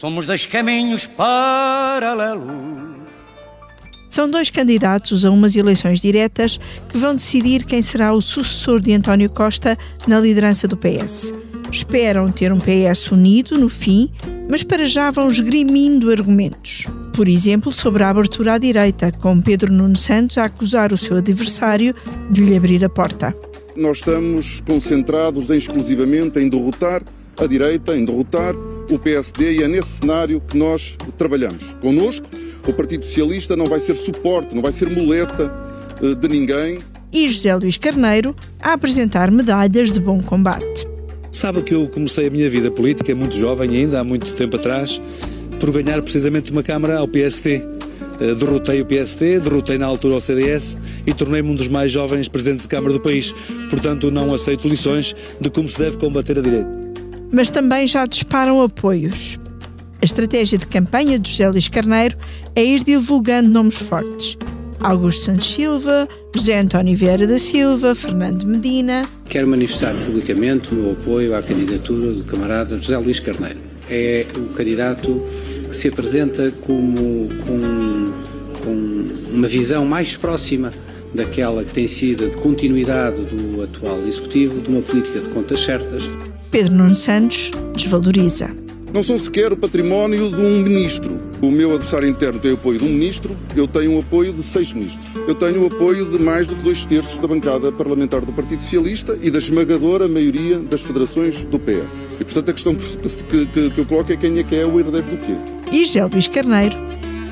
[0.00, 2.48] Somos dois caminhos paralelos.
[4.08, 6.58] São dois candidatos a umas eleições diretas
[6.88, 9.76] que vão decidir quem será o sucessor de António Costa
[10.08, 11.34] na liderança do PS.
[11.70, 14.10] Esperam ter um PS unido no fim,
[14.48, 16.86] mas para já vão esgrimindo argumentos.
[17.12, 21.18] Por exemplo, sobre a abertura à direita, com Pedro Nuno Santos a acusar o seu
[21.18, 21.94] adversário
[22.30, 23.34] de lhe abrir a porta.
[23.76, 27.02] Nós estamos concentrados exclusivamente em derrotar
[27.36, 28.54] a direita, em derrotar
[28.90, 31.62] o PSD e é nesse cenário que nós trabalhamos.
[31.80, 32.26] Conosco,
[32.66, 35.52] o Partido Socialista não vai ser suporte, não vai ser muleta
[36.02, 36.78] eh, de ninguém.
[37.12, 40.86] E José Luís Carneiro a apresentar medalhas de bom combate.
[41.30, 45.00] Sabe que eu comecei a minha vida política muito jovem ainda, há muito tempo atrás,
[45.58, 47.62] por ganhar precisamente uma Câmara ao PSD.
[48.20, 52.28] Eh, derrotei o PSD, derrotei na altura o CDS e tornei-me um dos mais jovens
[52.28, 53.34] presidentes de Câmara do país.
[53.70, 56.79] Portanto, não aceito lições de como se deve combater a direita.
[57.32, 59.38] Mas também já disparam apoios.
[60.02, 62.16] A estratégia de campanha de José Luís Carneiro
[62.56, 64.36] é ir divulgando nomes fortes.
[64.80, 69.06] Augusto Santos Silva, José António Vieira da Silva, Fernando Medina.
[69.26, 73.58] Quero manifestar publicamente o meu apoio à candidatura do camarada José Luís Carneiro.
[73.90, 75.22] É o candidato
[75.68, 80.70] que se apresenta como com, com uma visão mais próxima
[81.14, 86.04] daquela que tem sido de continuidade do atual Executivo, de uma política de contas certas.
[86.50, 88.50] Pedro Nuno Santos desvaloriza.
[88.92, 91.20] Não sou sequer o património de um ministro.
[91.40, 94.42] O meu adversário interno tem o apoio de um ministro, eu tenho o apoio de
[94.42, 95.04] seis ministros.
[95.28, 98.64] Eu tenho o apoio de mais do que dois terços da bancada parlamentar do Partido
[98.64, 102.20] Socialista e da esmagadora maioria das federações do PS.
[102.20, 104.80] E, portanto, a questão que, que, que eu coloco é quem é que é o
[104.80, 105.36] herdeiro do quê?
[105.70, 106.76] E Gé Luís Carneiro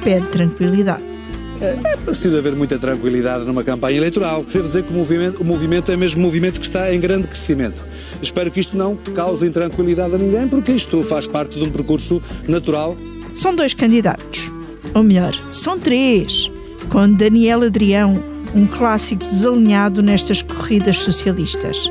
[0.05, 1.18] pede tranquilidade.
[1.61, 4.45] É preciso haver muita tranquilidade numa campanha eleitoral.
[4.45, 7.27] Devo dizer que o movimento, o movimento é mesmo um movimento que está em grande
[7.27, 7.83] crescimento.
[8.23, 12.23] Espero que isto não cause intranquilidade a ninguém, porque isto faz parte de um percurso
[12.47, 12.97] natural.
[13.35, 14.51] São dois candidatos.
[14.95, 16.51] Ou melhor, são três.
[16.91, 18.23] Com Daniel Adrião,
[18.55, 21.91] um clássico desalinhado nestas corridas socialistas.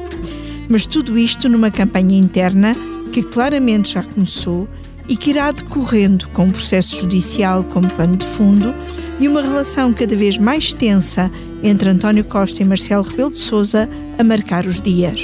[0.70, 2.76] Mas tudo isto numa campanha interna
[3.12, 4.68] que claramente já começou
[5.08, 8.74] e que irá decorrendo com um processo judicial como pano de fundo
[9.20, 11.32] e uma relação cada vez mais tensa
[11.64, 15.20] entre António Costa e Marcelo Rebelo de Sousa a marcar os dias.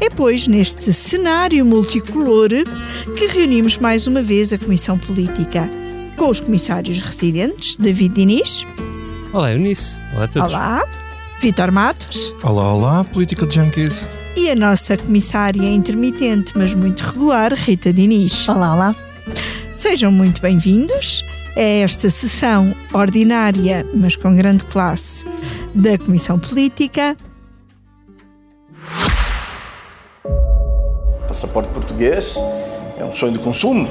[0.00, 2.50] É, pois, neste cenário multicolor
[3.16, 5.68] que reunimos mais uma vez a Comissão Política,
[6.16, 8.66] com os comissários residentes, David Diniz.
[9.32, 10.00] Olá, Eunice.
[10.12, 10.52] Olá a todos.
[10.52, 10.84] Olá.
[11.40, 12.34] Vitor Matos.
[12.42, 14.06] Olá, olá, Política de Junkies.
[14.36, 18.48] E a nossa comissária intermitente, mas muito regular, Rita Diniz.
[18.48, 18.96] Olá, olá.
[19.74, 21.22] Sejam muito bem-vindos
[21.56, 25.24] é esta sessão ordinária, mas com grande classe,
[25.74, 27.16] da Comissão Política.
[31.28, 32.36] Passaporte português
[32.98, 33.88] é um sonho de consumo.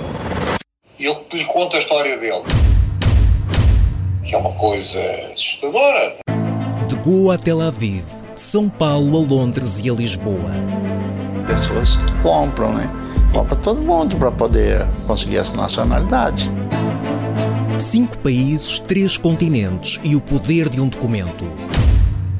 [1.00, 2.44] Ele lhe conta a história dele,
[4.24, 5.00] que é uma coisa
[5.34, 6.16] assustadora.
[6.88, 10.52] De Goa a Tel Aviv, de São Paulo a Londres e a Lisboa.
[11.46, 12.90] Pessoas compram, né?
[13.34, 16.50] Compra todo mundo para poder conseguir essa nacionalidade.
[17.84, 21.44] Cinco países, três continentes e o poder de um documento.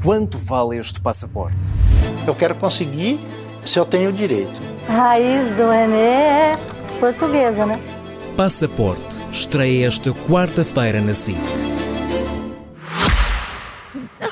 [0.02, 1.74] Quanto vale este passaporte?
[2.26, 3.20] Eu quero conseguir
[3.62, 4.58] se eu tenho direito.
[4.88, 6.56] A raiz do Ené é
[6.98, 7.78] portuguesa, né?
[8.34, 11.36] Passaporte estreia esta quarta-feira na SIC.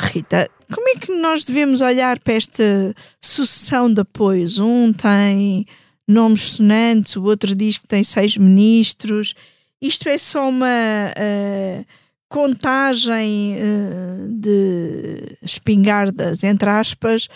[0.01, 4.59] Rita, como é que nós devemos olhar para esta sucessão de apoios?
[4.59, 5.67] Um tem
[6.09, 9.35] nomes sonantes, o outro diz que tem seis ministros
[9.83, 11.85] isto é só uma uh,
[12.29, 17.29] contagem uh, de espingardas, entre aspas,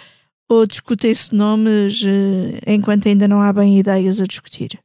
[0.48, 2.06] ou discutem-se nomes uh,
[2.66, 4.78] enquanto ainda não há bem ideias a discutir?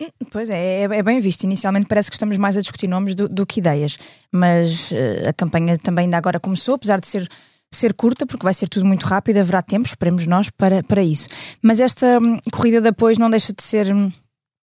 [0.00, 1.44] Hum, pois é, é, é, bem visto.
[1.44, 3.98] Inicialmente parece que estamos mais a discutir nomes do, do que ideias,
[4.32, 4.92] mas
[5.28, 7.28] a campanha também ainda agora começou, apesar de ser
[7.72, 11.28] ser curta, porque vai ser tudo muito rápido, haverá tempo, esperemos nós, para, para isso.
[11.62, 14.10] Mas esta hum, corrida de não deixa de ser hum,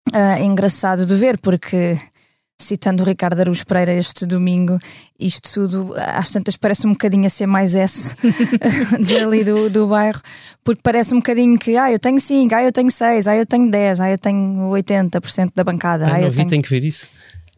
[0.09, 1.99] uh, engraçado de ver, porque
[2.61, 4.77] citando o Ricardo Aruz Pereira este domingo,
[5.19, 8.15] isto tudo às tantas parece um bocadinho a ser mais S
[8.99, 10.21] dali do, do bairro,
[10.63, 13.45] porque parece um bocadinho que ah, eu tenho 5, ah, eu tenho 6, ah, eu
[13.45, 16.07] tenho 10, ah, eu tenho 80% da bancada.
[16.07, 16.49] Ah, ah, eu tenho...
[16.49, 17.09] tenho que ver isso.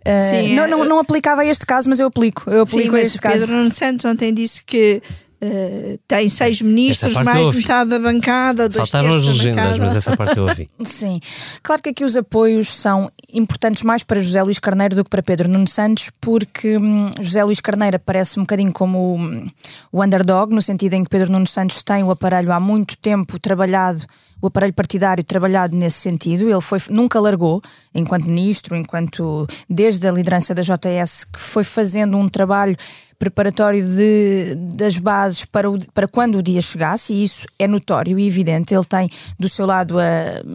[0.06, 2.50] Uh, Sim, não, não, não aplicava a este caso, mas eu aplico.
[2.50, 3.56] Eu aplico Sim, a este Pedro caso.
[3.56, 5.02] Nuno Santos ontem disse que
[5.44, 10.38] Uh, tem seis ministros, mais metade da bancada, dois Faltaram as legendas, mas essa parte
[10.38, 10.70] eu ouvi.
[10.86, 11.20] Sim.
[11.62, 15.22] Claro que aqui os apoios são importantes mais para José Luís Carneiro do que para
[15.22, 19.48] Pedro Nuno Santos, porque hum, José Luís Carneiro parece um bocadinho como hum,
[19.92, 23.38] o underdog, no sentido em que Pedro Nuno Santos tem o aparelho há muito tempo
[23.38, 24.06] trabalhado
[24.44, 26.50] o aparelho partidário trabalhado nesse sentido.
[26.50, 27.62] Ele foi, nunca largou,
[27.96, 32.76] enquanto ministro, enquanto desde a liderança da JS, que foi fazendo um trabalho
[33.20, 38.18] preparatório de, das bases para, o, para quando o dia chegasse, e isso é notório
[38.20, 38.74] e evidente.
[38.74, 40.04] Ele tem do seu lado a,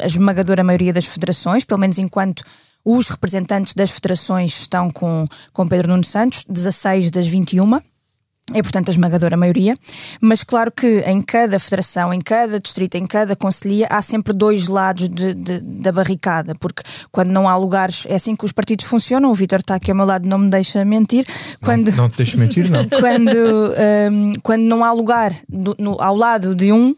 [0.03, 2.43] a esmagadora maioria das federações, pelo menos enquanto
[2.85, 7.81] os representantes das federações estão com, com Pedro Nuno Santos, 16 das 21
[8.55, 9.75] é, portanto, a esmagadora maioria,
[10.21, 14.69] mas claro que em cada federação, em cada distrito, em cada conselhia, há sempre dois
[14.69, 18.87] lados de, de, da barricada, porque quando não há lugares, é assim que os partidos
[18.87, 19.31] funcionam.
[19.31, 21.27] O Vitor está aqui ao meu lado, não me deixa mentir.
[21.63, 22.89] Quando, não, não te deixo mentir, não.
[22.99, 23.75] quando,
[24.11, 26.95] um, quando não há lugar do, no, ao lado de um,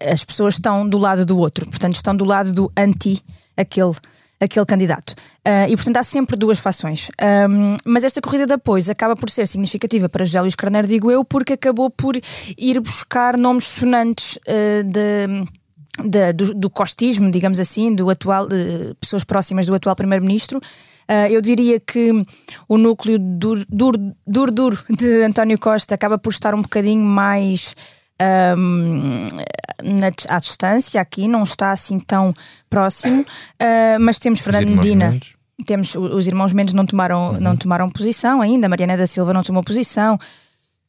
[0.00, 3.22] as pessoas estão do lado do outro, portanto, estão do lado do anti,
[4.40, 5.10] aquele candidato.
[5.46, 7.10] Uh, e portanto há sempre duas fações.
[7.48, 11.10] Um, mas esta corrida de apoios acaba por ser significativa para José Luís Carneiro, digo
[11.10, 12.14] eu, porque acabou por
[12.56, 15.60] ir buscar nomes sonantes uh, de.
[16.02, 20.58] De, do, do, costismo, digamos assim, do atual, de pessoas próximas do atual primeiro-ministro.
[20.58, 22.10] Uh, eu diria que
[22.66, 27.74] o núcleo duro, duro, duro, duro de António Costa acaba por estar um bocadinho mais
[28.58, 29.24] um,
[29.82, 32.34] na, à distância aqui, não está assim tão
[32.68, 35.18] próximo, uh, mas temos Fernando Medina.
[35.66, 37.40] Temos os irmãos Mendes não tomaram, uhum.
[37.40, 40.18] não tomaram posição ainda, Mariana da Silva não tomou posição,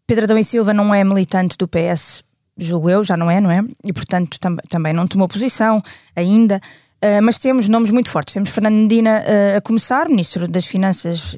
[0.08, 2.24] Pedro Adão e Silva não é militante do PS,
[2.58, 3.62] julgo eu, já não é, não é?
[3.84, 5.82] E portanto tam também não tomou posição
[6.16, 6.62] ainda.
[7.04, 8.36] Uh, mas temos nomes muito fortes.
[8.36, 11.38] Temos Fernando Medina uh, a começar, Ministro das Finanças, uh,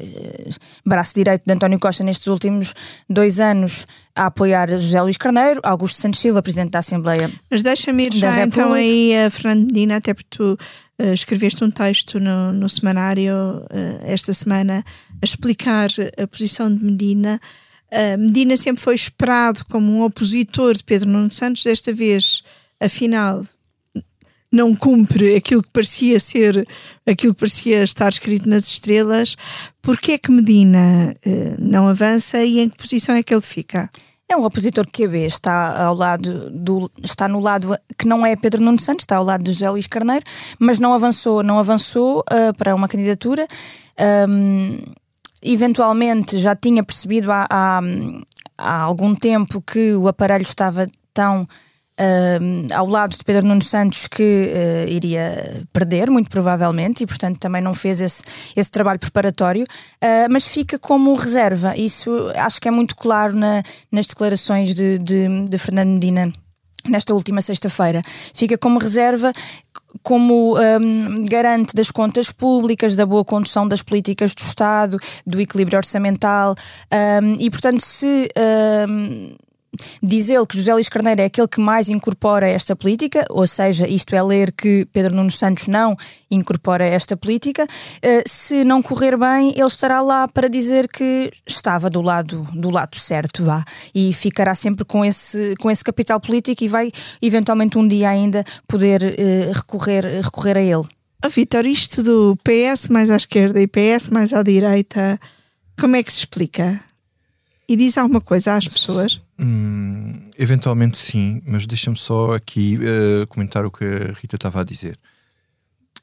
[0.85, 2.73] braço direito de António Costa nestes últimos
[3.09, 7.31] dois anos, a apoiar José Luís Carneiro, Augusto Santos Silva, Presidente da Assembleia.
[7.49, 8.61] Mas deixa-me ir já República.
[8.61, 10.57] então aí a Fernando Medina, até porque tu
[11.13, 13.33] escreveste um texto no, no semanário
[14.05, 14.83] esta semana
[15.21, 15.89] a explicar
[16.21, 17.41] a posição de Medina.
[18.19, 22.43] Medina sempre foi esperado como um opositor de Pedro Nuno Santos, desta vez,
[22.79, 23.43] afinal,
[24.53, 26.67] não cumpre aquilo que parecia ser,
[27.07, 29.35] aquilo que parecia estar escrito nas estrelas,
[29.81, 33.89] porque é que Medina eh, não avança e em que posição é que ele fica?
[34.29, 38.61] É um opositor QB, está ao lado do, está no lado que não é Pedro
[38.61, 40.23] Nuno Santos, está ao lado de José Luís Carneiro,
[40.59, 43.47] mas não avançou, não avançou uh, para uma candidatura.
[44.29, 44.77] Um,
[45.41, 47.81] eventualmente já tinha percebido há, há,
[48.57, 51.47] há algum tempo que o aparelho estava tão
[52.03, 57.37] Uh, ao lado de Pedro Nuno Santos que uh, iria perder, muito provavelmente, e portanto
[57.39, 58.23] também não fez esse,
[58.55, 61.77] esse trabalho preparatório, uh, mas fica como reserva.
[61.77, 66.33] Isso acho que é muito claro na, nas declarações de, de, de Fernando Medina
[66.89, 68.01] nesta última sexta-feira.
[68.33, 69.31] Fica como reserva
[70.01, 75.77] como um, garante das contas públicas, da boa condução das políticas do Estado, do equilíbrio
[75.77, 76.55] orçamental
[77.21, 78.27] um, e, portanto, se
[78.89, 79.35] um,
[80.01, 83.87] Diz ele que José Luís Carneiro é aquele que mais incorpora esta política, ou seja,
[83.87, 85.95] isto é ler que Pedro Nuno Santos não
[86.29, 87.63] incorpora esta política.
[87.63, 92.69] Uh, se não correr bem, ele estará lá para dizer que estava do lado, do
[92.69, 93.63] lado certo, vá.
[93.93, 96.91] E ficará sempre com esse, com esse capital político e vai
[97.21, 100.87] eventualmente um dia ainda poder uh, recorrer, recorrer a ele.
[101.25, 105.19] Oh, Vitor, isto do PS mais à esquerda e PS mais à direita,
[105.79, 106.83] como é que se explica?
[107.67, 109.21] E diz alguma coisa às pessoas?
[109.43, 114.63] Hum, eventualmente sim, mas deixa-me só aqui uh, comentar o que a Rita estava a
[114.63, 114.97] dizer.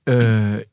[0.07, 0.69] Uh,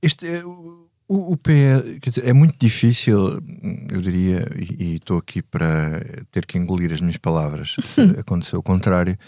[0.00, 3.42] este é, o, o quer dizer, é muito difícil,
[3.90, 7.74] eu diria, e estou aqui para ter que engolir as minhas palavras,
[8.16, 9.18] aconteceu o contrário,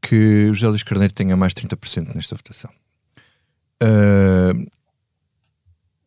[0.00, 2.70] que o José Luís Carneiro tenha mais de 30% nesta votação.
[3.82, 4.66] Uh,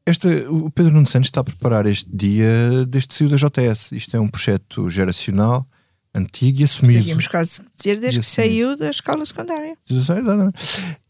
[0.05, 3.91] esta, o Pedro Nuno Santos está a preparar este dia desde que saiu da JS.
[3.91, 5.67] Isto é um projeto geracional,
[6.13, 6.99] antigo e assumido.
[6.99, 9.75] Podíamos quase dizer desde que saiu da escola secundária.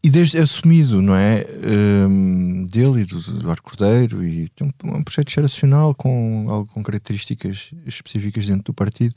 [0.02, 1.46] E desde assumido, não é?
[2.08, 4.24] Um, dele e do Eduardo Cordeiro.
[4.24, 9.14] E tem um, um projeto geracional com, algo, com características específicas dentro do partido.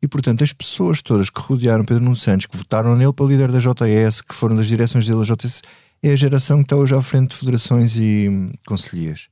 [0.00, 3.52] E portanto, as pessoas todas que rodearam Pedro Nuno Santos, que votaram nele para líder
[3.52, 5.62] da JS, que foram das direções dele da JS
[6.02, 9.28] é a geração que está hoje à frente de federações e hum, conselheiros.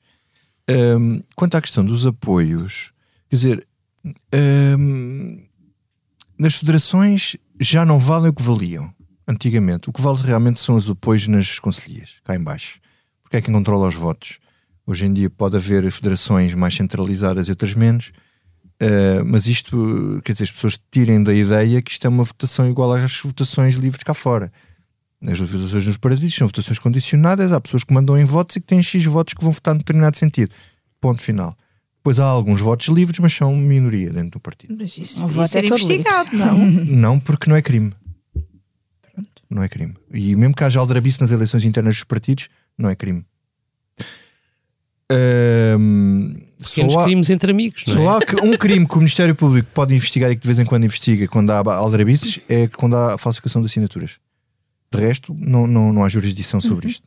[0.68, 2.92] Um, quanto à questão dos apoios,
[3.28, 3.68] quer dizer,
[4.78, 5.40] um,
[6.38, 8.92] nas federações já não valem o que valiam
[9.26, 9.88] antigamente.
[9.88, 12.80] O que vale realmente são os apoios nas conselheiras, cá em baixo.
[13.22, 14.38] Porque é quem controla os votos.
[14.86, 18.12] Hoje em dia pode haver federações mais centralizadas e outras menos,
[18.80, 22.68] uh, mas isto, quer dizer, as pessoas tirem da ideia que isto é uma votação
[22.68, 24.52] igual às votações livres cá fora.
[25.24, 28.66] As votações nos partidos são votações condicionadas, há pessoas que mandam em votos e que
[28.66, 30.52] têm X votos que vão votar em determinado sentido.
[31.00, 31.56] Ponto final.
[32.02, 34.76] Pois há alguns votos livres, mas são minoria dentro do partido.
[34.78, 36.56] Mas isso não vai ser investigado, não?
[36.84, 37.92] Não, porque não é crime.
[39.12, 39.28] Pronto.
[39.50, 39.94] não é crime.
[40.12, 43.24] E mesmo que haja aldrabice nas eleições internas dos partidos, não é crime.
[45.10, 48.16] Ahm, Pequenos só há- crimes entre amigos, não só é?
[48.16, 50.64] há que um crime que o Ministério Público pode investigar e que de vez em
[50.64, 54.18] quando investiga quando há aldrabices é quando há falsificação de assinaturas.
[54.96, 57.06] De resto, não, não, não há jurisdição sobre isto.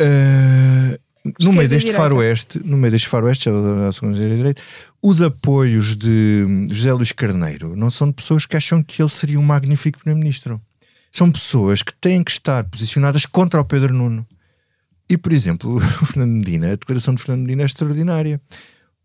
[0.00, 0.98] Ah,
[1.40, 2.02] no meio deste direita.
[2.02, 4.62] faroeste, no meio deste faroeste, da segunda direita,
[5.02, 9.38] os apoios de José Luís Carneiro não são de pessoas que acham que ele seria
[9.38, 10.60] um magnífico primeiro-ministro.
[11.10, 14.26] São pessoas que têm que estar posicionadas contra o Pedro Nuno.
[15.08, 18.40] E, por exemplo, o Fernando Medina, a declaração de Fernando Medina é extraordinária.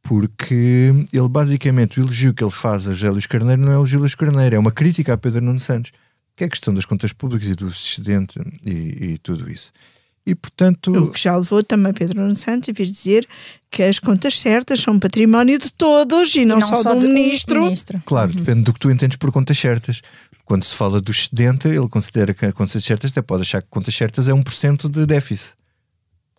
[0.01, 3.99] Porque ele, basicamente, o elogio que ele faz a José Luís Carneiro não é elogio
[3.99, 5.93] a Luís Carneiro, é uma crítica a Pedro Nuno Santos,
[6.35, 9.71] que é a questão das contas públicas e do excedente e, e tudo isso.
[10.25, 13.27] E, portanto, O que já levou também Pedro Nuno Santos a vir dizer
[13.69, 17.13] que as contas certas são património de todos e não, não só, só do um
[17.13, 17.63] ministro.
[17.63, 18.01] ministro.
[18.05, 20.01] Claro, depende do que tu entendes por contas certas.
[20.45, 23.67] Quando se fala do excedente, ele considera que a contas certas até pode achar que
[23.69, 25.55] contas certas é 1% de déficit,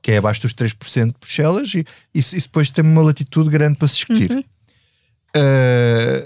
[0.00, 1.84] que é abaixo dos 3% de Bruxelas, e
[2.14, 4.30] isso, isso depois tem uma latitude grande para se discutir.
[4.30, 4.44] Uhum.
[5.34, 6.24] Ah,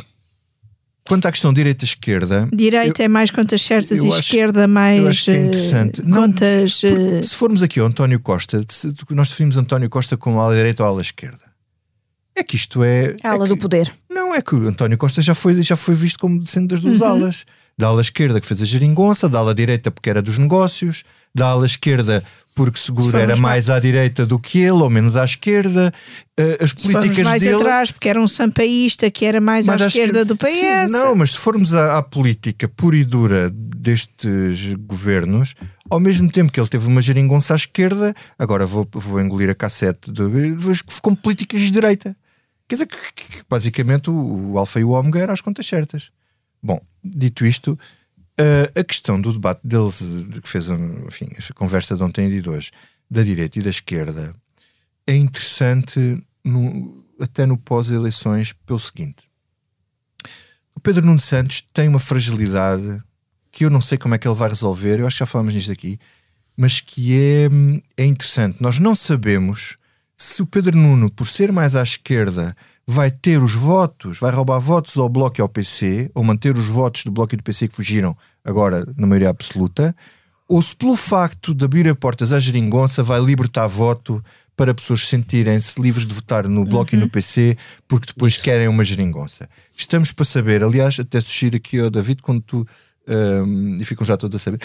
[1.09, 5.09] quanto à questão direita-esquerda, Direita é mais contas certas eu e acho- esquerda mais eu
[5.09, 6.03] acho que é eh, interessante.
[6.05, 6.85] Não, contas.
[6.85, 10.83] eh, se formos aqui ao António Costa, se- nós definimos António Costa como ala direita
[10.85, 11.41] ou ala esquerda.
[12.37, 13.17] É que isto é.
[13.25, 13.93] A ala do poder.
[14.29, 17.01] Não, é que o António Costa já foi, já foi visto como sendo das duas
[17.01, 17.07] Uhum.
[17.07, 17.47] alas.
[17.79, 21.05] Da ala esquerda que fez a geringonça, da ala direita porque era dos negócios,
[21.35, 22.23] da ala esquerda
[22.57, 25.93] porque seguro Se era mais à direita do que ele, ou menos à esquerda.
[26.37, 27.55] Eh, as se políticas mais dele.
[27.55, 30.87] atrás, porque era um sampaísta que era mais, Mas à acho esquerda que- do PS.
[30.87, 35.55] Sim, não, mas se formos à, à política pura e dura destes governos,
[35.89, 39.55] ao mesmo tempo que ele teve uma geringonça à esquerda, agora vou, vou engolir a
[39.55, 42.17] cassete, que com políticas de direita.
[42.69, 45.67] Quer dizer que, que- que basicamente o, o alfa e o ômega eram as contas
[45.67, 46.11] certas.
[46.63, 47.79] Bom, dito isto,
[48.37, 49.99] eh, a questão do debate deles,
[50.29, 52.71] de que fez enfim, conversa de ontem e de hoje,
[53.11, 54.35] da direita e da esquerda,
[55.07, 59.23] é interessante no- até no pós-eleições pelo seguinte.
[60.77, 63.03] O Pedro Nuno Santos tem uma fragilidade
[63.51, 65.55] que eu não sei como é que ele vai resolver, eu acho que já falamos
[65.55, 65.99] nisto aqui,
[66.57, 67.49] mas que é,
[67.97, 68.61] é interessante.
[68.63, 69.78] Nós não sabemos
[70.21, 74.59] se o Pedro Nuno, por ser mais à esquerda, vai ter os votos, vai roubar
[74.59, 77.69] votos ao Bloco e ao PC, ou manter os votos do Bloco e do PC
[77.69, 79.95] que fugiram agora na maioria absoluta,
[80.49, 84.23] ou se pelo facto de abrir a portas à geringonça vai libertar voto
[84.57, 87.57] para pessoas sentirem-se livres de votar no Bloco e no PC
[87.87, 89.49] porque depois querem uma geringonça.
[89.77, 92.67] Estamos para saber, aliás, até sugiro aqui ao David, quando tu
[93.07, 94.61] hum, e ficam já todos a saber.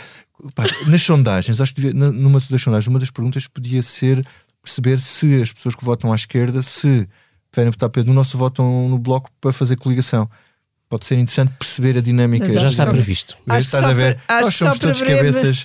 [0.55, 4.25] Pá, nas sondagens, acho que devia- numa das sondagens, uma das perguntas podia ser
[4.63, 7.07] perceber se as pessoas que votam à esquerda, se
[7.51, 10.27] preferem votar Pedro se votam no Bloco para fazer coligação.
[10.89, 12.45] Pode ser interessante perceber a dinâmica.
[12.47, 13.35] Mas Já está previsto.
[13.47, 14.19] Acho que Estás a ver?
[14.27, 15.63] acho Nós somos todos cabeças.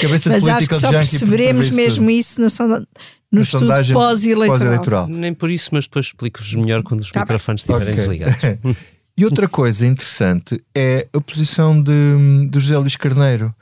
[0.00, 2.10] Cabeça de só junkie perceberemos mesmo tudo.
[2.10, 2.86] isso na sonda-
[3.30, 4.58] no estudo sondagem pós-eleitoral.
[4.58, 5.08] pós-eleitoral.
[5.08, 7.24] Nem por isso, mas depois explico-vos melhor quando os Tá bem.
[7.24, 7.96] microfones estiverem Ok.
[7.96, 8.76] desligados.
[9.14, 13.54] E outra coisa interessante é a posição de, de José Luís Carneiro.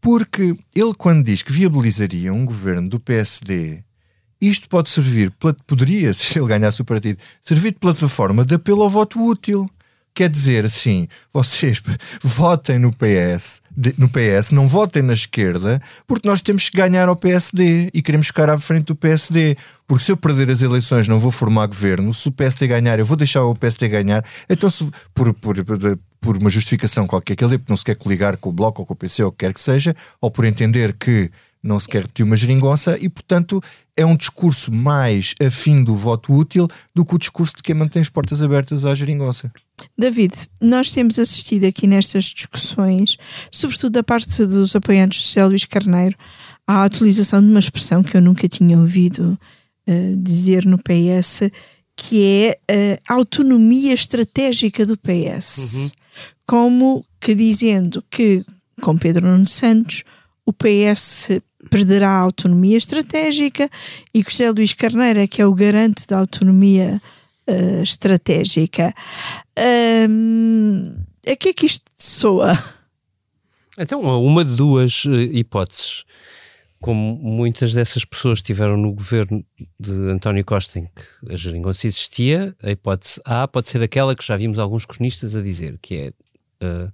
[0.00, 3.82] Porque ele, quando diz que viabilizaria um governo do PSD,
[4.48, 5.32] isto pode servir,
[5.66, 9.68] poderia, se ele ganhasse o partido, servir de plataforma de apelo ao voto útil.
[10.14, 11.82] Quer dizer assim, vocês
[12.24, 13.60] votem no PS,
[13.98, 18.28] no PS, não votem na esquerda, porque nós temos que ganhar ao PSD e queremos
[18.28, 19.58] ficar à frente do PSD.
[19.86, 23.04] Porque se eu perder as eleições não vou formar governo, se o PSD ganhar, eu
[23.04, 24.24] vou deixar o PSD ganhar.
[24.48, 25.54] Então, se, por, por,
[26.18, 28.86] por uma justificação qualquer que ele porque não se quer coligar com o Bloco ou
[28.86, 31.30] com o PC ou o que quer que seja, ou por entender que
[31.62, 33.60] não se quer repetir uma geringonça e, portanto,
[33.96, 38.00] é um discurso mais afim do voto útil do que o discurso de quem mantém
[38.00, 39.50] as portas abertas à geringonça.
[39.98, 43.16] David, nós temos assistido aqui nestas discussões,
[43.50, 46.16] sobretudo da parte dos apoiantes de José Luís Carneiro,
[46.66, 49.38] à utilização de uma expressão que eu nunca tinha ouvido
[49.86, 51.50] eh, dizer no PS,
[51.96, 52.22] que
[52.68, 55.92] é a autonomia estratégica do PS.
[56.46, 58.44] Como que dizendo que,
[58.82, 60.04] com Pedro Nuno Santos,
[60.46, 63.68] o PS perderá a autonomia estratégica
[64.14, 67.02] e José Luís Carneiro é que é o garante da autonomia
[67.46, 68.94] eh, estratégica.
[70.08, 72.56] Hum, a que é que isto soa?
[73.76, 76.04] Então, uma de duas eh, hipóteses.
[76.80, 79.44] Como muitas dessas pessoas estiveram no governo
[79.80, 84.24] de António Costa em que a geringonça existia, a hipótese A pode ser aquela que
[84.24, 86.12] já vimos alguns cronistas a dizer, que é
[86.60, 86.88] eh,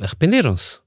[0.00, 0.80] arrependeram-se.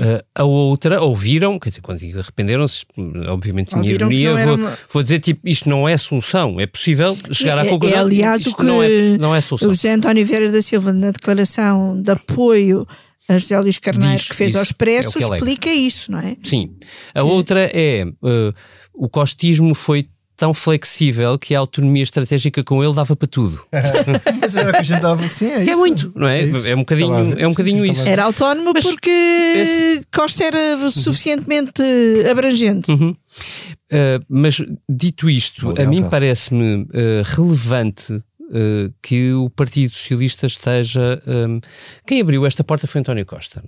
[0.00, 2.84] Eh, a outra, ouviram, quer dizer, quando digo arrependeram-se,
[3.28, 7.58] obviamente tinha ironia, vou, uma- vou dizer tipo, isto não é solução, é possível chegar
[7.58, 9.70] à É- conclusão é, aliás, o que não é, não é solução.
[9.70, 12.86] o José António Vieira da Silva, na declaração de apoio
[13.28, 15.36] a José Luís Carneiro, Diz que fez isso, ao Expresso, é o que alega.
[15.36, 16.36] explica isso, não é?
[16.42, 16.72] Sim.
[17.14, 18.52] A outra é uh,
[18.94, 20.08] o costismo foi
[20.42, 23.64] tão flexível que a autonomia estratégica com ele dava para tudo.
[24.40, 26.42] Mas era o que a gente dava assim, é Que é muito, não é?
[26.42, 26.66] isso.
[26.66, 28.08] É um bocadinho, é um bocadinho Sim, isso.
[28.08, 31.80] Era autónomo Mas porque esse- Costa era suficientemente
[32.28, 32.90] abrangente.
[32.90, 33.10] Uhum.
[33.10, 36.88] Uh, mas dito isto, a mim parece-me uh,
[37.22, 41.22] relevante uh, que o Partido Socialista esteja.
[41.24, 41.60] um,
[42.04, 43.62] quem abriu esta porta foi António Costa.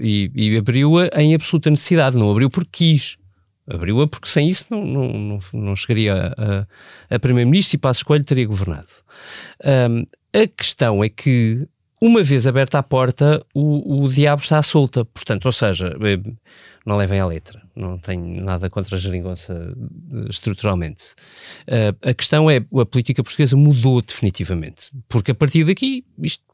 [0.00, 3.16] E, e abriu-a em absoluta necessidade, não abriu porque quis.
[3.68, 8.24] Abriu-a porque sem isso não, não, não, não chegaria a, a, Primeiro-Ministro e Passos Coelho
[8.24, 8.88] teria governado.
[9.64, 11.68] Um, a questão é que,
[12.00, 15.04] uma vez aberta a porta, o, o diabo está à solta.
[15.04, 16.20] Portanto, ou seja, eh,
[16.86, 17.62] não levem à letra.
[17.74, 21.14] Não tenho nada contra a geringonça eh, estruturalmente.
[21.66, 24.90] Eh, a questão é, a política portuguesa mudou definitivamente.
[25.08, 26.44] Porque a partir daqui, isto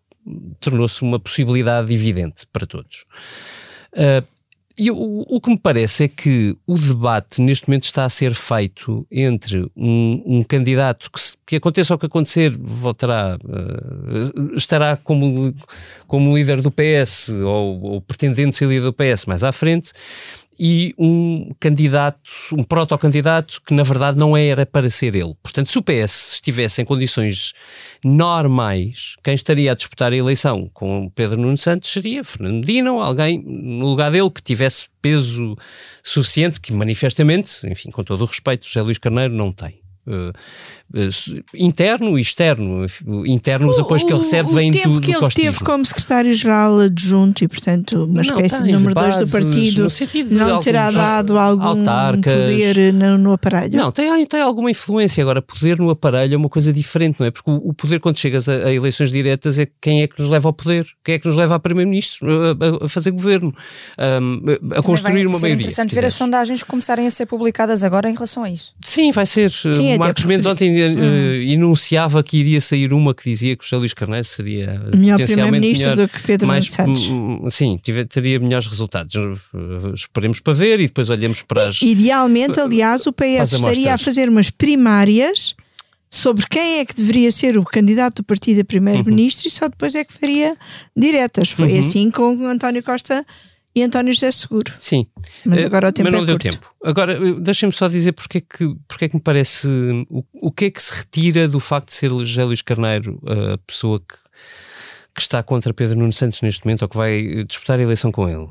[0.61, 3.04] tornou-se uma possibilidade evidente para todos.
[3.92, 4.23] Eh,
[4.76, 8.34] e o, o que me parece é que o debate neste momento está a ser
[8.34, 15.54] feito entre um, um candidato que, que aconteça o que acontecer, votará, eh, estará como,
[16.08, 19.92] como líder do PS ou, ou pretendendo ser líder do PS mais à frente,
[20.58, 22.18] e um candidato,
[22.52, 25.34] um protocandidato que na verdade não era para ser ele.
[25.42, 27.52] Portanto, se o PS estivesse em condições
[28.04, 33.00] normais, quem estaria a disputar a eleição com Pedro Nuno Santos seria Fernando Medina ou
[33.00, 35.56] alguém no lugar dele que tivesse peso
[36.02, 39.84] suficiente, que manifestamente, enfim, com todo o respeito, José Luís Carneiro não tem.
[40.06, 40.32] Eh,
[41.54, 42.86] interno e externo.
[43.26, 45.52] Interno, os apoios que ele recebe o vêm tempo do, que do ele costismo.
[45.52, 49.90] teve como secretário-geral adjunto e, portanto, uma Não, espécie de número 2 do partido, no
[49.90, 52.33] sentido de não terá alguns dado algum autarcas.
[52.33, 53.76] poder no, no aparelho.
[53.76, 55.22] Não, tem, tem alguma influência.
[55.22, 57.30] Agora, poder no aparelho é uma coisa diferente, não é?
[57.30, 60.30] Porque o, o poder, quando chegas a, a eleições diretas, é quem é que nos
[60.30, 60.87] leva ao poder?
[61.04, 62.28] Quem é que nos leva a Primeiro-Ministro?
[62.30, 62.50] A,
[62.83, 63.54] a- a fazer governo?
[63.98, 64.42] Um,
[64.76, 65.62] a construir vai uma maioria.
[65.62, 68.72] interessante se ver as sondagens começarem a ser publicadas agora em relação a isso.
[68.85, 69.50] Sim, vai ser.
[69.50, 71.42] Sim, até Marcos Mendes ontem Hum.
[71.53, 75.97] enunciava que iria sair uma que dizia que o José Luís Carneiro seria Melhor primeiro-ministro
[75.97, 77.07] do que Pedro mais, Santos.
[77.49, 79.14] Sim, tive- teria melhores resultados.
[79.14, 81.81] Uh, Esperemos para ver e depois olhemos para as.
[81.83, 85.55] Idealmente, aliás, o PS estaria a fazer umas primárias
[86.11, 89.94] sobre quem é que deveria ser o candidato do partido a primeiro-ministro e só depois
[89.97, 90.57] é que faria
[90.97, 91.51] diretas.
[91.51, 91.79] Foi Uhum.
[91.81, 93.25] assim com António Costa
[93.74, 94.72] e António José Seguro.
[94.78, 95.06] Sim.
[95.44, 96.50] Mas Eh, agora o tempo mas não é deu curto.
[96.50, 96.74] tempo.
[96.84, 99.66] Agora, eh, deixem-me só dizer porque é que, porque é que me parece.
[100.08, 103.54] O, o que é que se retira do facto de ser José Luís Carneiro eh,
[103.54, 104.14] a pessoa que,
[105.14, 108.28] que está contra Pedro Nuno Santos neste momento ou que vai disputar a eleição com
[108.28, 108.48] ele?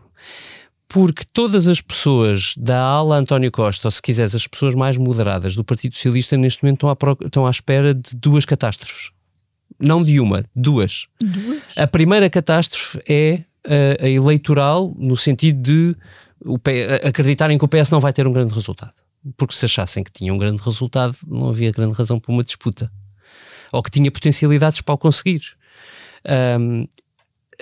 [0.88, 5.56] Porque todas as pessoas da ala António Costa, ou se quiseres, as pessoas mais moderadas
[5.56, 9.10] do Partido Socialista, neste momento estão à, pro- estão à espera de duas catástrofes.
[9.80, 11.08] Não de uma, duas.
[11.76, 15.98] A primeira catástrofe é a, a eleitoral, no sentido de
[16.46, 16.60] o
[17.04, 18.94] acreditarem que o PS não vai ter um grande resultado.
[19.38, 22.92] Porque se achassem que tinha um grande resultado, não havia grande razão para uma disputa.
[23.72, 25.42] Ou que tinha potencialidades para o conseguir.
[26.26, 26.86] Ahm,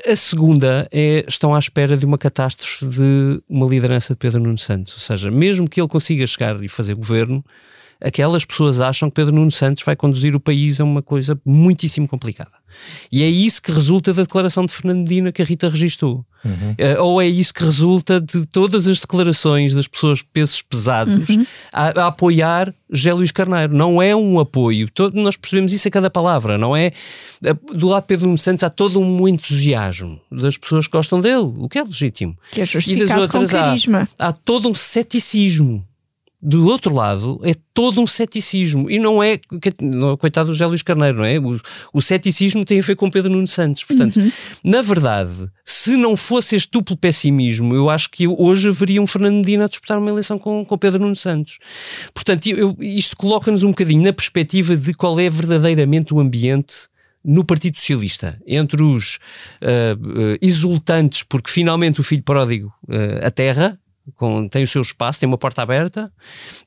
[0.08, 4.58] a segunda é estão à espera de uma catástrofe de uma liderança de Pedro Nuno
[4.58, 4.94] Santos.
[4.94, 7.44] Ou seja, mesmo que ele consiga chegar e fazer governo,
[8.00, 12.08] aquelas pessoas acham que Pedro Nuno Santos vai conduzir o país a uma coisa muitíssimo
[12.08, 12.61] complicada.
[13.12, 16.26] E é isso que resulta da declaração de Fernando Medina que a Rita registou.
[16.80, 21.24] Eh, ou é isso que resulta de todas as declarações das pessoas pesos pesados
[21.72, 23.76] a, a apoiar José Luís Carneiro.
[23.78, 24.90] Não é um apoio.
[24.90, 26.58] Todo- nós percebemos isso a cada palavra.
[26.58, 26.94] Não é
[27.46, 31.22] eh, do lado de Pedro Nuno Santos há todo um entusiasmo das pessoas que gostam
[31.22, 32.36] dele, o que é legítimo.
[32.52, 34.10] Que é E das justificado com outras há- carisma.
[34.18, 35.86] há todo um ceticismo.
[36.44, 38.90] Do outro lado, é todo um ceticismo.
[38.90, 39.40] E não é,
[40.20, 41.38] coitado do José Luís Carneiro, não é?
[41.38, 41.60] O,
[41.94, 43.84] o ceticismo tem a ver com Pedro Nuno Santos.
[43.84, 44.20] Portanto,
[44.64, 49.36] na verdade, se não fosse este duplo pessimismo, eu acho que hoje haveria um Fernando
[49.36, 51.60] Medina a disputar uma eleição com, com Pedro Nuno Santos.
[52.14, 56.90] Portanto, eu- isto coloca-nos um bocadinho na perspectiva de qual é verdadeiramente o ambiente
[57.24, 59.20] no Partido Socialista, entre os
[59.62, 63.78] ah, ah, exultantes porque finalmente o filho pródigo ah, aterra,
[64.16, 66.12] com- tem o seu espaço, tem uma porta aberta,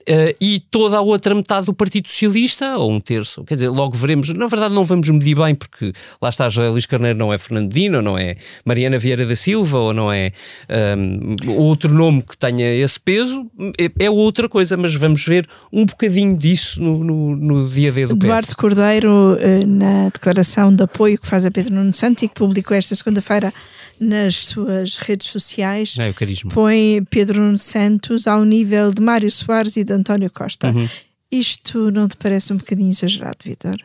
[0.06, 3.96] eh, e toda a outra metade do Partido Socialista, ou um terço, quer dizer, logo
[3.96, 7.38] veremos, na verdade não vamos medir bem, porque lá está José Luís Carneiro, não é
[7.38, 10.32] Fernando Dino, não é Mariana Vieira da Silva, ou não é
[10.68, 13.46] ahm, outro nome que tenha esse peso,
[13.78, 18.06] é, é outra coisa, mas vamos ver um bocadinho disso no, no, no dia D
[18.06, 18.24] do PS.
[18.24, 22.34] Eduardo Cordeiro, eh, na declaração de apoio que faz a Pedro Nuno Santos e que
[22.34, 23.52] publicou esta segunda-feira
[24.00, 26.50] nas suas redes sociais, É, o carisma.
[26.50, 30.70] põe Pedro Nuno Santos ao nível de Mário Soares e de António Costa.
[30.70, 30.88] Uhum.
[31.30, 33.76] Isto não te parece um bocadinho exagerado, Vitor?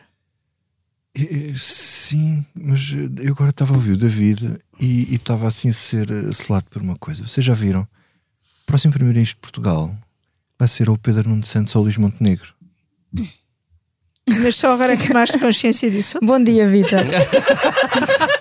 [1.16, 5.68] Eh, Sim, mas eh, eu agora estava a ouvir o David e e estava assim
[5.70, 7.26] a ser eh, selado por uma coisa.
[7.26, 7.82] Vocês já viram?
[7.82, 9.94] O próximo Primeiro-Ministro de Portugal
[10.58, 12.54] vai ser ou o Pedro Nuno Santos ou o Luís Montenegro.
[14.42, 16.18] Mas só agora que tomaste consciência disso.
[16.22, 17.00] Bom dia, Vitor.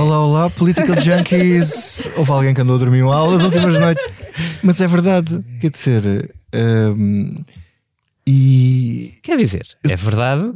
[0.00, 2.08] Olá, olá, political junkies.
[2.16, 4.04] Houve alguém que andou a dormir mal as últimas noites.
[4.62, 6.34] Mas é verdade, quer dizer.
[6.54, 7.34] hum,
[8.26, 9.12] e.
[9.22, 10.50] Quer dizer, é verdade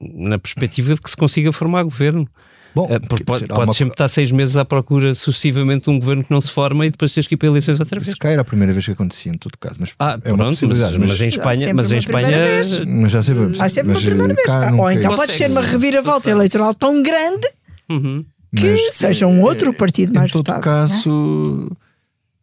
[0.00, 2.26] na perspectiva de que se consiga formar governo.
[2.74, 5.90] Bom, Eh, porque pode, dizer, pode uma- sempre estar seis meses à procura sucessivamente de
[5.90, 8.10] um governo que não se forma e depois teres que ir para eleições outra vez.
[8.10, 9.76] Se calhar era a primeira vez que acontecia, em todo caso.
[9.78, 10.98] Mas Ah, é uma pronto, possibilidade.
[10.98, 12.38] mas, mas em Espanha, sempre mas em Espanha
[12.86, 13.58] mas já sabemos.
[13.60, 14.46] Há sempre mas, uma primeira eh, vez.
[14.46, 17.46] cá Ou então pode ser uma reviravolta eleitoral tão grande
[17.88, 18.24] Uhum.
[18.56, 20.62] Que Mas, seja um outro eh, partido mais Em todo votado.
[20.62, 21.70] caso,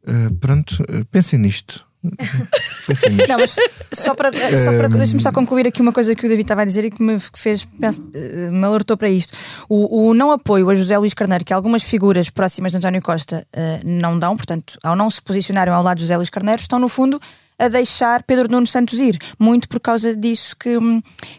[0.05, 1.85] eh, pronto, eh, pensem nisto.
[2.87, 3.29] pensem nisto.
[3.29, 3.55] Não, mas
[3.93, 6.61] só para, só para Ehm, deixa-me só concluir aqui uma coisa que o David estava
[6.61, 9.33] a dizer e que me fez penso, eh, me alertou para isto.
[9.69, 13.47] O, o não apoio a José Luís Carneiro, que algumas figuras próximas de António Costa
[13.53, 16.77] eh, não dão, portanto, ao não se posicionarem ao lado de José Luís Carneiro, estão
[16.77, 17.21] no fundo
[17.63, 20.77] a deixar Pedro Nuno Santos ir, muito por causa disso que,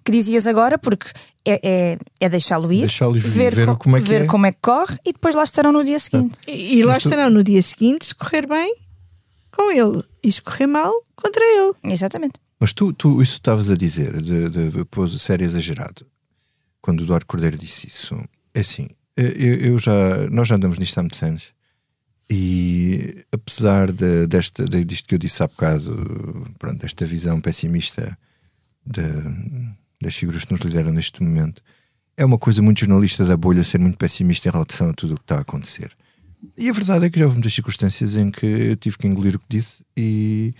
[0.04, 1.06] que dizias agora, porque
[1.44, 4.26] é, é, é deixá-lo ir, Deixá-lo ir, ver, ver co- como é que ver é.
[4.26, 6.38] como é que corre e depois lá estarão no dia seguinte.
[6.46, 8.74] E, e lá Mas tu- estarão no dia seguinte, se correr bem,
[9.52, 10.02] com ele.
[10.22, 11.74] E se correr mal, contra ele.
[11.92, 12.34] Exatamente.
[12.58, 16.06] Mas tu, tu isso estavas a dizer, de, de, de pôs sério exagerado,
[16.80, 18.16] quando o Eduardo Cordeiro disse isso.
[18.54, 19.92] É assim, eh, eu, eu já,
[20.30, 21.44] nós já andamos nisto há muitos anos
[22.30, 28.16] e apesar de, desta, de, disto que eu disse há bocado, pronto, desta visão pessimista
[28.86, 31.62] de- das figuras que nos lideram neste momento,
[32.16, 35.16] é uma coisa muito jornalista da bolha ser muito pessimista em relação a tudo o
[35.16, 35.90] que está a acontecer.
[36.56, 39.34] E a verdade é que já houve muitas circunstâncias em que eu tive que engolir
[39.36, 40.52] o que disse e,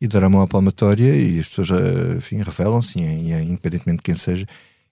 [0.00, 1.68] e dar a mão à palmatória e as pessoas
[2.16, 4.46] enfim, revelam-se, e, independentemente de quem seja,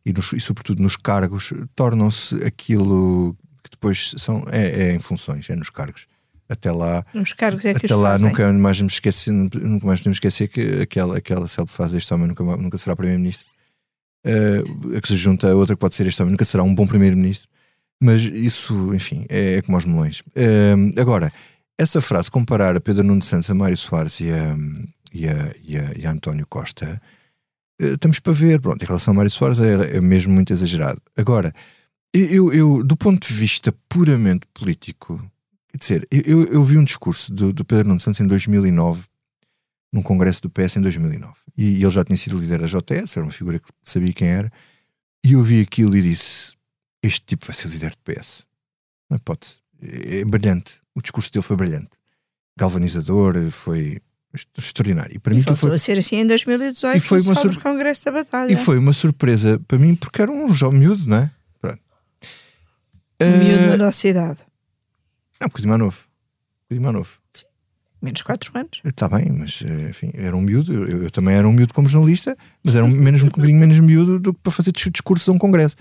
[0.05, 5.49] e, nos- e sobretudo nos cargos, tornam-se aquilo que depois são, é, é em funções,
[5.51, 6.07] é nos cargos.
[6.51, 8.29] Até lá, é até lá fazem.
[8.29, 12.13] nunca mais me esqueci, nunca mais podemos esquecer que aquela, aquela se ele faz este
[12.13, 13.47] homem nunca, nunca será primeiro-ministro.
[14.27, 14.63] Eh,
[14.97, 16.89] a que se junta a outra que pode ser este homem nunca será um bom
[16.89, 17.49] primeiro-ministro.
[18.03, 20.25] Mas isso, enfim, é, é como aos melões.
[20.35, 21.33] Eh, agora,
[21.79, 24.57] essa frase, comparar a Pedro Nuno Santos, a Mário Soares e a,
[25.13, 27.01] e a, e a, e a António Costa,
[27.81, 28.61] eh, estamos para ver.
[28.61, 31.01] Pronto, em relação a Mário Soares é, é mesmo muito exagerado.
[31.17, 31.55] Agora,
[32.13, 35.23] eu, eu, do ponto de vista puramente político,
[35.73, 39.03] quer dizer, eu, eu, vi um discurso do, do Pedro Nuno Santos em 2009,
[39.93, 41.33] num congresso do PS em 2009.
[41.57, 44.53] E, ele já tinha sido líder da JS, era uma figura que sabia quem era.
[45.25, 46.55] E eu vi aquilo e disse:
[47.03, 48.45] Este tipo vai ser líder do PS.
[49.09, 49.59] Não é hipótese.
[49.83, 50.75] É, é brilhante.
[50.95, 51.91] O discurso dele foi brilhante.
[52.59, 53.99] Galvanizador, foi
[54.57, 55.17] extraordinário.
[55.17, 57.63] E para E mim foi, a ser assim em 2018 E foi uma Sobre sur-
[57.63, 58.53] Congresso da Batalha.
[58.53, 61.31] e foi uma surpresa para mim, porque era um jovem miúdo, não é?
[61.61, 61.81] Pronto.
[63.21, 64.39] Miúdo Eh, na nossa idade.
[65.41, 65.99] É um bocadinho mais novo.
[66.69, 67.11] Bocadinho mais novo.
[68.03, 68.81] Menos 4 anos.
[68.85, 70.73] Está bem, mas eh, enfim, era um miúdo.
[70.73, 73.79] Eu, eu também era um miúdo como jornalista, mas era um, menos, um bocadinho menos
[73.79, 75.77] miúdo do que para fazer dis- discursos a um congresso.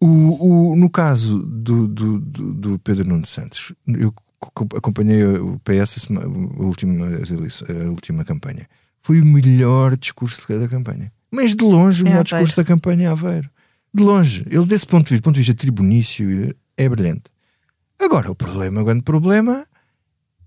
[0.00, 5.60] O, o- no caso do, do, do, do Pedro Nuno Santos, eu co- acompanhei o
[5.60, 6.26] PS a
[6.62, 8.66] última, a última campanha.
[9.02, 11.12] Foi o melhor discurso da campanha.
[11.30, 13.48] Mas de longe, o Em melhor discurso da campanha é Aveiro.
[13.94, 14.44] De longe.
[14.50, 17.24] Ele, desse ponto de vista, do ponto de vista tribunício, é brilhante.
[18.00, 19.66] Agora, o problema, o grande problema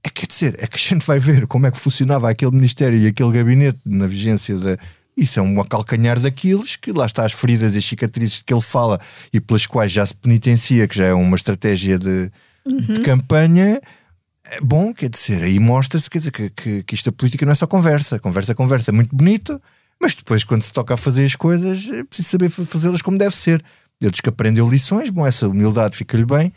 [0.04, 2.98] é quer dizer, é que a gente vai ver como é que funcionava aquele ministério
[2.98, 4.78] e aquele gabinete na vigência da.
[5.16, 8.62] Isso é um calcanhar daqueles que lá está as feridas e as cicatrizes que ele
[8.62, 9.00] fala
[9.32, 12.32] e pelas quais já se penitencia, que já é uma estratégia de,
[12.66, 13.82] de campanha.
[14.50, 17.52] É bom, quer dizer, aí mostra-se quer dizer, que, que, que isto a política não
[17.52, 18.20] é só conversa.
[18.20, 19.62] Conversa, conversa, é muito bonito,
[20.00, 23.18] mas depois, quando se toca a fazer as coisas, é preciso saber fa- fazê-las como
[23.18, 23.64] deve ser.
[24.02, 26.52] Ele diz que aprendeu lições, bom, essa humildade fica-lhe bem,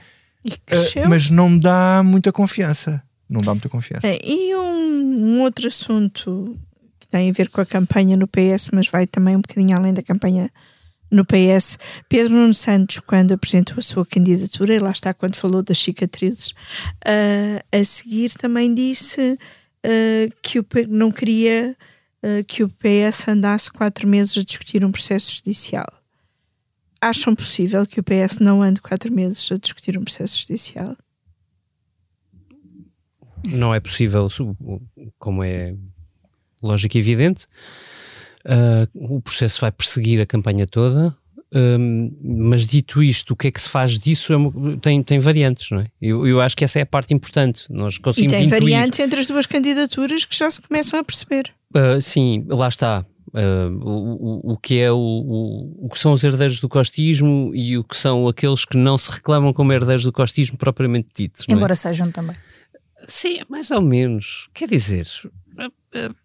[0.67, 1.09] Cresceu.
[1.09, 3.03] mas não dá muita confiança.
[3.29, 4.07] Não dá muita confiança.
[4.07, 6.59] É, e um, um outro assunto
[7.01, 9.95] que tem a ver com a campanha no PS, mas vai também um bocadinho além
[9.95, 10.51] da campanha
[11.11, 11.79] no PS.
[12.09, 16.53] Pedro Nuno Santos, quando apresentou a sua candidatura, e lá está quando falou das cicatrizes,
[17.05, 19.39] ah, a seguir também disse
[19.85, 21.77] ah, que o, não queria
[22.47, 25.87] que o PS andasse quatro meses a discutir um processo judicial.
[27.09, 30.97] Acham possível que o PS não ande quatro meses a discutir um processo judicial?
[33.47, 34.27] não é possível,
[35.19, 35.75] como é
[36.63, 37.47] lógico e evidente.
[38.47, 41.15] Ah, o processo vai perseguir a campanha toda,
[42.23, 45.71] mas dito isto, o que é que se faz disso é uma- tem, tem variantes,
[45.71, 45.89] não é?
[46.01, 47.67] Eu, eu acho que essa é a parte importante.
[47.71, 48.61] Nós E conseguimos tem intuir.
[48.63, 51.53] variantes entre as duas candidaturas que já se começam a perceber.
[51.75, 53.05] Ah, sim, lá está.
[53.35, 57.77] Uh, o, o, que é o, o, o, que são os herdeiros do costismo e
[57.77, 61.45] o que são aqueles que não se reclamam como herdeiros do costismo propriamente ditos.
[61.49, 61.77] Embora é?
[61.77, 62.37] sejam também.
[63.07, 64.49] Sim, mais ou menos.
[64.55, 65.07] Quer dizer,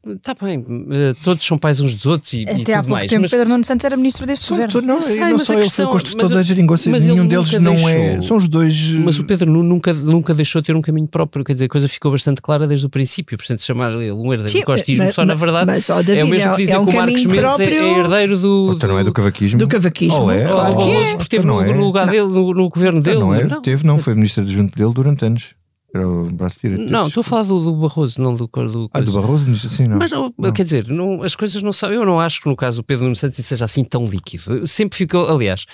[0.07, 2.89] Está bem, eh, todos são pais uns dos outros e, Até e tudo há pouco
[2.91, 3.09] mais.
[3.09, 3.31] tempo mas...
[3.31, 4.81] Pedro Nuno Santos era ministro deste são governo.
[4.81, 7.75] Não, sei, não só ele questão, foi o construtor da geringonça, mas nenhum deles não
[7.75, 7.89] deixou.
[7.89, 8.21] é.
[8.21, 8.91] São os dois.
[8.93, 11.69] Mas o Pedro Nuno nunca, nunca deixou de ter um caminho próprio, quer dizer, a
[11.69, 13.37] coisa ficou bastante clara desde o princípio.
[13.37, 16.19] Portanto, chamar ele um herdeiro Sim, do costismo, mas, só na verdade mas, oh, David,
[16.19, 17.69] é o mesmo que dizer é um que o Marcos Mendes próprio...
[17.69, 18.73] é, é herdeiro do.
[18.75, 19.59] Então não é do cavaquismo?
[19.59, 20.21] Do cavaquismo.
[20.21, 21.09] Olé, claro o que é.
[21.11, 21.73] porque esteve Então no, não é.
[21.73, 23.19] no lugar dele, no, no governo dele.
[23.19, 23.43] Não é?
[23.43, 23.61] Não.
[23.61, 25.58] Teve, não, foi ministro adjunto dele durante anos.
[25.93, 26.91] Era o braço direito.
[26.91, 28.47] Não, estou a falar do, do Barroso, não do.
[28.47, 29.97] do Ah, do Barroso, mas assim não.
[29.97, 30.53] Mas Não.
[30.53, 31.91] quer dizer, não, as coisas não são.
[31.91, 34.67] Eu não acho que no caso do Pedro Nuno Santos isso seja assim tão líquido.
[34.67, 35.27] Sempre ficou.
[35.27, 35.65] Aliás,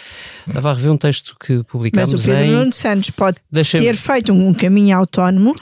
[0.47, 2.51] estava a rever um texto que publicámos Mas o Pedro em.
[2.51, 5.53] Nuno Santos pode ter feito um, um caminho autónomo,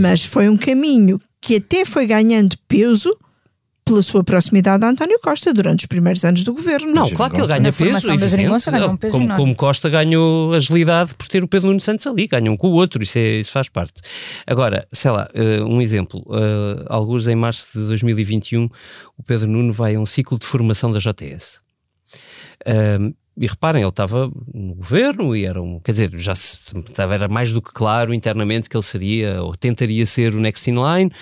[0.00, 3.16] mas foi um caminho que até foi ganhando peso
[3.86, 6.92] pela sua proximidade a António Costa durante os primeiros anos do governo.
[6.92, 7.78] Não, claro que ele ganha peso.
[8.12, 8.48] evidente.
[8.88, 9.36] um como, enorme.
[9.36, 12.72] como Costa ganhou agilidade por ter o Pedro Nuno Santos ali, ganha um com o
[12.72, 14.00] outro, isso, é, isso faz parte.
[14.44, 18.68] Agora, sei lá, eh, um exemplo, uh, alguns em março de 2021,
[19.16, 21.60] o Pedro Nuno vai a um ciclo de formação da JTS.
[23.00, 27.14] Um, e reparem, ele estava no governo e era um, quer dizer, já se, estava,
[27.14, 30.76] era mais do que claro internamente que ele seria ou tentaria ser o next in
[30.76, 31.12] line,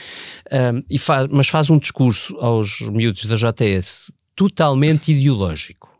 [0.53, 5.93] um, e faz, mas faz um discurso aos miúdos da JTS totalmente ideológico.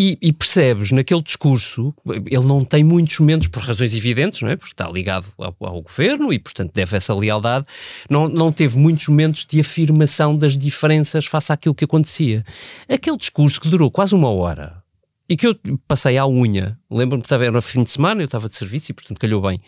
[0.00, 4.54] E, e, percebes naquele discurso, ele não tem muitos momentos, por razões evidentes, não é?
[4.54, 7.66] porque está ligado ao, ao, governo e, portanto, deve essa lealdade,
[8.08, 12.44] não, não teve muitos momentos de afirmação das diferenças face àquilo que acontecia.
[12.88, 14.80] Aquele discurso que durou quase uma hora
[15.28, 18.48] e que eu passei à unha, lembro-me que estava, era fim de semana, eu estava
[18.48, 19.60] de serviço e, portanto, calhou bem.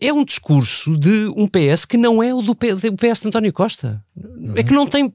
[0.00, 3.52] É um discurso de um PS que não é o do PS, PS de António
[3.52, 4.04] Costa.
[4.56, 5.12] É que não tem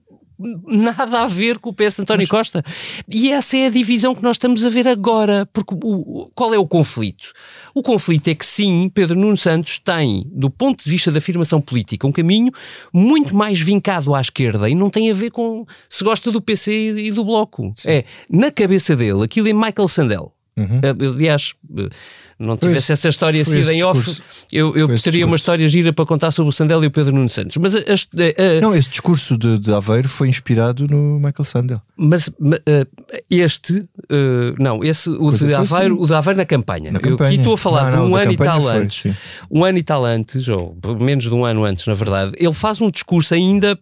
[0.67, 2.63] nada a ver com o PS de António Costa.
[3.11, 5.47] E essa é a divisão que nós estamos a ver agora.
[5.51, 7.31] Porque o, qual é o conflito?
[7.73, 11.61] O conflito é que sim, Pedro Nuno Santos tem, do ponto de vista da afirmação
[11.61, 12.51] política, um caminho
[12.93, 16.95] muito mais vincado à esquerda e não tem a ver com se gosta do PC
[16.97, 17.73] e do Bloco.
[17.75, 17.89] Sim.
[17.89, 20.33] É, na cabeça dele, aquilo é Michael Sandel.
[20.55, 20.81] Uhum.
[21.15, 21.55] Aliás,
[22.39, 26.31] não tivesse essa história sido em off, eu, eu teria uma história gira para contar
[26.31, 27.57] sobre o Sandel e o Pedro Nuno Santos.
[27.57, 31.81] Mas a, a, a, não, esse discurso de, de, Aveiro foi inspirado no Michael Sandel.
[31.97, 32.29] Mas
[33.29, 36.91] este, uh, não, esse, o de, Aveiro, o de Aveiro na campanha.
[36.91, 37.29] Na eu campanha.
[37.29, 39.01] aqui estou a falar não, de um ano e tal foi, antes.
[39.01, 39.15] Sim.
[39.49, 42.33] Um ano e tal antes, ou menos de um ano antes, na verdade.
[42.37, 43.77] Ele faz um discurso ainda.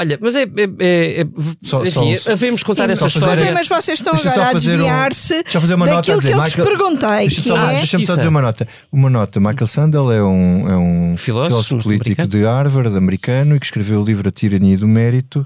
[0.00, 0.42] Olha, mas é.
[0.42, 0.46] é,
[0.78, 1.26] é, é
[1.60, 3.52] só, enfim, só, havemos contar essa fazer, história.
[3.52, 6.28] Mas vocês estão agora a desviar-se um, deixa eu fazer uma nota daquilo a dizer,
[6.28, 7.18] que eu Michael, vos perguntei.
[7.18, 7.76] Deixa-me que só, é...
[7.78, 8.68] deixa só dizer uma nota.
[8.92, 9.40] Uma nota.
[9.40, 12.28] Michael Sandel é um, é um filósofo, filósofo político americano.
[12.28, 15.44] de Harvard, americano, e que escreveu o livro A Tirania do Mérito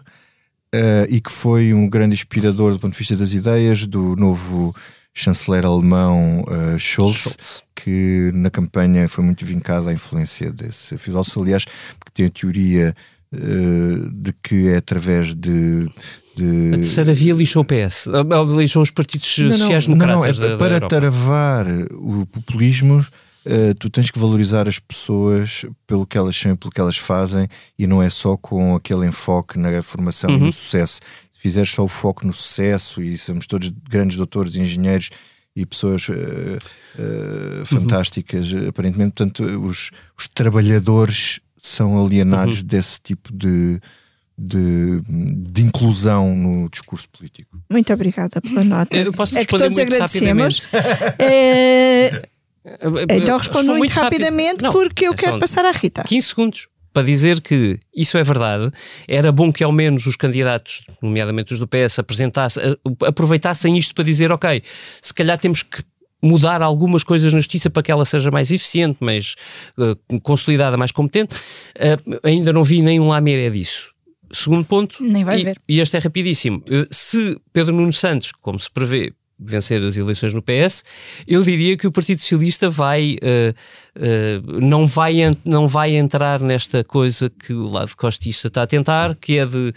[0.75, 4.77] uh, e que foi um grande inspirador do ponto de vista das ideias do novo
[5.15, 11.43] chanceler alemão uh, Scholz, Scholz, que na campanha foi muito vincado à influência desse filósofo,
[11.43, 11.65] aliás,
[11.99, 12.95] porque tem a teoria
[13.33, 15.87] de que é através de.
[16.37, 16.71] de...
[16.75, 18.09] A terceira via lixou o PS,
[18.57, 20.39] lixou os partidos sociais-democratas.
[20.39, 25.65] Não, não, é, para da travar o populismo, uh, tu tens que valorizar as pessoas
[25.87, 29.07] pelo que elas são e pelo que elas fazem e não é só com aquele
[29.07, 30.37] enfoque na formação uhum.
[30.37, 31.01] e no sucesso.
[31.33, 35.11] Se fizeres só o foco no sucesso e somos todos grandes doutores e engenheiros
[35.55, 38.69] e pessoas uh, uh, fantásticas, uhum.
[38.69, 42.67] aparentemente, portanto, os, os trabalhadores são alienados uhum.
[42.67, 43.81] desse tipo de,
[44.37, 47.57] de, de, inclusão no discurso político.
[47.71, 48.97] Muito obrigada pela nota.
[48.97, 50.69] Eu posso é que todos muito agradecemos.
[51.19, 52.29] é...
[53.11, 56.03] Então respondo muito, muito rapidamente Não, porque eu é quero passar à Rita.
[56.05, 58.71] 15 segundos para dizer que isso é verdade,
[59.09, 64.05] era bom que ao menos os candidatos, nomeadamente os do PS, apresentassem, aproveitassem isto para
[64.05, 64.63] dizer, ok,
[65.01, 65.83] se calhar temos que
[66.23, 69.35] mudar algumas coisas na justiça para que ela seja mais eficiente, mais
[69.77, 71.35] uh, consolidada, mais competente.
[71.35, 73.91] Uh, ainda não vi nenhum lameré disso.
[74.31, 75.59] Segundo ponto, Nem vai e, ver.
[75.69, 76.59] e este é rapidíssimo.
[76.69, 79.13] Uh, se Pedro Nuno Santos, como se prevê,
[79.45, 80.85] vencer as eleições no PS,
[81.27, 83.17] eu diria que o Partido Socialista vai,
[84.61, 89.39] não, vai não vai entrar nesta coisa que o lado costista está a tentar, que
[89.39, 89.73] é de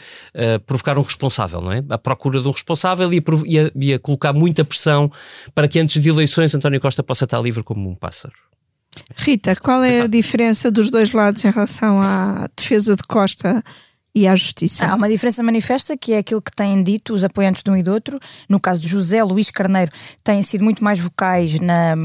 [0.66, 1.84] provocar um responsável, não é?
[1.90, 5.12] A procura de um responsável e a, e, a, e a colocar muita pressão
[5.54, 8.34] para que antes de eleições António Costa possa estar livre como um pássaro.
[9.16, 13.64] Rita, qual é a diferença dos dois lados em relação à defesa de Costa
[14.16, 14.86] e à justiça?
[14.86, 17.84] Há uma diferença manifesta que é aquilo que têm dito os apoiantes de um e
[17.84, 18.18] do outro.
[18.48, 19.92] No caso de José Luís Carneiro,
[20.24, 21.96] têm sido muito mais vocais na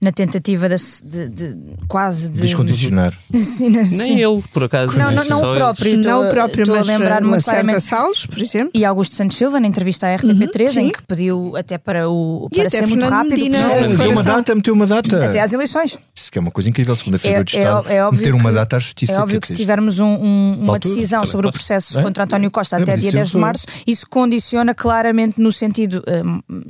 [0.00, 2.40] na tentativa de, de- de- quase de.
[2.40, 3.12] Descondicionar.
[3.34, 3.96] Sim, na- sim.
[3.98, 4.98] Nem ele, por acaso.
[4.98, 5.56] Não, não, não o eles.
[5.58, 5.92] próprio.
[5.98, 7.80] Não estou- o próprio, estou mas a lembrar uh, muito claramente.
[7.82, 8.70] Salles, por exemplo.
[8.72, 12.48] E Augusto Santos Silva, na entrevista à RTP3, Uhum, em que pediu até para, o,
[12.50, 13.56] E para até ser muito rápido.
[13.56, 15.24] A Meteu uma data, meteu uma data.
[15.26, 15.98] até às eleições.
[16.14, 17.88] Isso que é uma coisa incrível, segunda-feira É, do é, Estado.
[17.90, 19.12] é óbvio meter uma que- data à justiça.
[19.12, 22.02] É óbvio que se tivermos um- um- uma altura, decisão sobre o processo É?
[22.02, 25.50] contra António Costa É, até mas dia isso 10 de março, isso condiciona claramente no
[25.52, 26.02] sentido,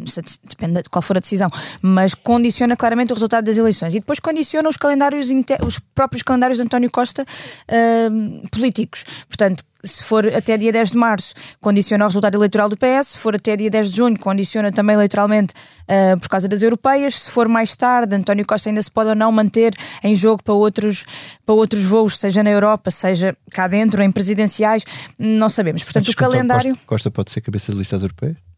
[0.06, 1.48] se- depende de qual for a decisão,
[1.82, 5.28] mas condiciona claramente o resultado das eleições e depois condiciona os calendários,
[5.64, 7.24] os próprios calendários de António Costa
[8.10, 9.04] hum, políticos.
[9.28, 13.18] Portanto, se for até dia 10 de março, condiciona o resultado eleitoral do PS, se
[13.18, 15.54] for até dia 10 de junho, condiciona também eleitoralmente
[15.88, 19.14] ah, por causa das europeias, se for mais tarde, António Costa ainda se pode ou
[19.14, 21.04] não manter em jogo para outros,
[21.46, 24.84] para outros voos, seja na Europa, seja cá dentro, em presidenciais,
[25.18, 25.82] não sabemos.
[25.82, 26.72] Portanto, o calendário.
[26.72, 28.49] Costa, Costa pode ser cabeça de listas europeias?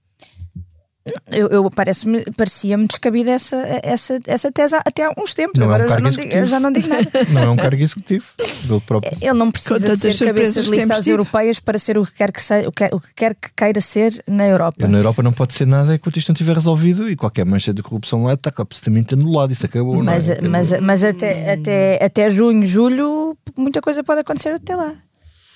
[1.32, 5.58] Eu, eu parece-me, parecia-me descabida essa, essa, essa tese há- até há uns tempos.
[5.60, 7.10] Não é um Agora eu, já não digo, eu já não digo nada.
[7.32, 8.26] Não é um cargo executivo.
[8.38, 9.12] Ele próprio.
[9.20, 12.30] Ele não precisa de ser cabeça surpresas de listas europeias para ser o que quer
[12.30, 14.76] que, seja, o que, o que quer que queira ser na Europa.
[14.84, 17.74] Eu na Europa não pode ser nada enquanto isto não estiver resolvido e qualquer mancha
[17.74, 19.50] de corrupção lá está absolutamente anulado.
[19.52, 20.02] Isso acabou.
[20.02, 20.40] Mas, não é?
[20.48, 24.94] mas, mas até, até, até junho, julho, muita coisa pode acontecer até lá.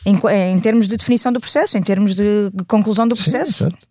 [0.09, 3.53] Em, co- em termos de definição do processo, em termos de conclusão do Sim, processo.
[3.55, 3.87] certo.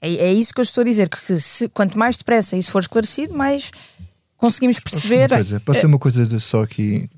[0.00, 2.78] É, é isso que eu estou a dizer, que se, quanto mais depressa isso for
[2.80, 3.70] esclarecido, mais
[4.38, 5.26] conseguimos perceber.
[5.30, 7.10] Uma coisa, pode ser uma coisa de só aqui.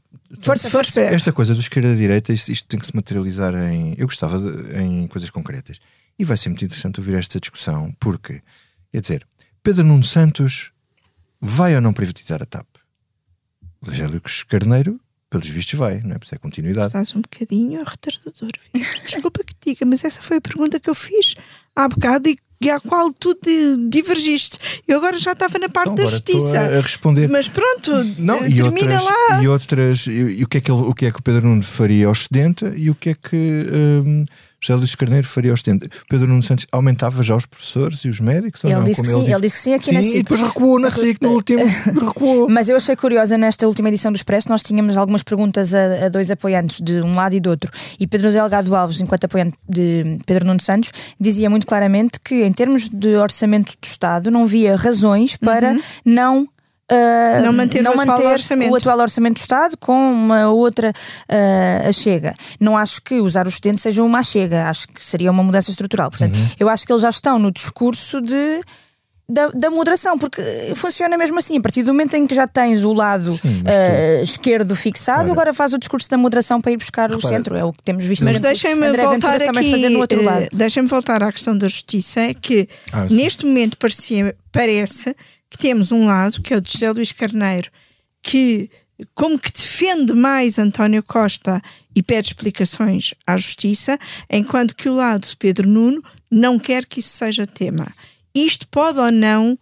[0.42, 1.00] Força, força.
[1.02, 3.94] Esta coisa do esquerda-direita, isto, isto tem que se materializar em.
[3.96, 5.78] Eu gostava de- em coisas concretas.
[6.18, 8.42] E vai ser muito interessante ouvir esta discussão, porque,
[8.90, 9.26] quer dizer,
[9.62, 10.72] Pedro Nuno Santos
[11.40, 12.66] vai ou não privatizar a TAP?
[13.86, 14.98] O José Lucas Carneiro,
[15.30, 16.18] pelos vistos, vai, não é?
[16.18, 16.86] Por isso é continuidade.
[16.88, 18.50] Estás um bocadinho retardador.
[19.04, 21.34] Desculpa que te diga, mas essa foi a pergunta que eu fiz
[21.74, 24.58] há bocado e, e à qual tu di- divergiste.
[24.86, 26.60] Eu agora já estava na parte Então, da justiça.
[26.60, 27.28] a- a responder.
[27.28, 29.42] Mas pronto, Não, eh, e termina outras, lá.
[29.42, 31.48] e outras e, e o, que é que ele, o que é que o Pedro
[31.48, 34.24] Nuno faria ao Ocidente e o que é que hum,
[34.60, 35.88] José Luís Carneiro faria Ocidente?
[36.08, 38.64] Pedro Nuno Santos aumentava já os professores e os médicos?
[38.64, 38.84] ou Ele não?
[38.84, 40.18] disse que Como sim, ele disse que sim aqui na Sim, SIC.
[40.18, 41.62] e depois recuou na SIC no último.
[41.64, 42.48] recuou.
[42.48, 46.08] Mas eu achei curiosa nesta última edição do Expresso, nós tínhamos algumas perguntas a, a
[46.08, 47.70] dois apoiantes de um lado e do outro.
[48.00, 50.90] E Pedro Delgado Alves, enquanto apoiante de Pedro Nuno Santos,
[51.20, 56.48] dizia muito claramente que em termos de orçamento do Estado não via razões para não
[56.90, 58.72] Uh, Não manter o atual orçamento.
[58.72, 62.32] o atual orçamento do Estado com uma outra uh, achega.
[62.60, 66.10] Não acho que usar o estudante seja uma achega, acho que seria uma mudança estrutural.
[66.10, 68.60] Portanto, eu acho que eles já estão no discurso de
[69.28, 70.40] da, da moderação, porque
[70.76, 71.58] funciona mesmo assim.
[71.58, 75.22] A partir do momento em que já tens o lado Sim, mas eh, esquerdo fixado,
[75.22, 75.32] Ora.
[75.32, 77.34] agora faz o discurso da moderação para ir buscar o Repara.
[77.34, 77.56] centro.
[77.56, 78.24] É o que temos visto.
[78.24, 80.04] Mas deixem-me voltar Ventura aqui.
[80.44, 80.48] eh.
[80.52, 82.20] Deixem-me voltar à questão da justiça.
[82.20, 85.16] É que Ah, neste momento parecia, parece
[85.56, 87.70] temos um lado, que é o de José Luís Carneiro,
[88.22, 88.70] que
[89.14, 91.60] como que defende mais António Costa
[91.94, 93.98] e pede explicações à justiça,
[94.30, 97.86] enquanto que o lado de Pedro Nuno não quer que isso seja tema.
[98.34, 99.58] Isto pode ou não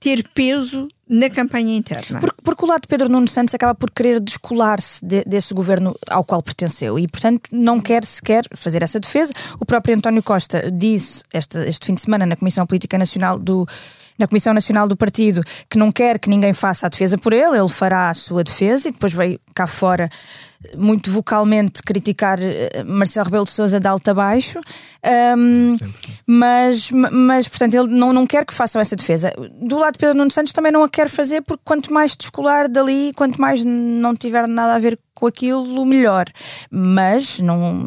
[0.00, 2.18] ter peso na campanha interna.
[2.18, 5.94] Porque, porque o lado de Pedro Nuno Santos acaba por querer descolar-se de- desse governo
[6.08, 9.32] ao qual pertenceu e, portanto, não quer sequer fazer essa defesa.
[9.60, 13.66] O próprio António Costa disse este, este fim de semana na Comissão Política Nacional do.
[14.22, 17.58] Na Comissão Nacional do Partido, que não quer que ninguém faça a defesa por ele,
[17.58, 20.10] ele fará a sua defesa e depois veio cá fora
[20.76, 24.60] muito vocalmente criticar eh, Marcelo Rebelo de Sousa de alto a baixo,
[25.04, 25.76] Ahm,
[26.24, 29.32] mas, mas portanto ele não, não quer que façam essa defesa.
[29.60, 32.68] Do lado de Pedro Nuno Santos também não a quer fazer porque quanto mais descolar
[32.68, 36.26] dali, quanto mais não tiver nada a ver com aquilo, melhor.
[36.70, 37.84] Mas não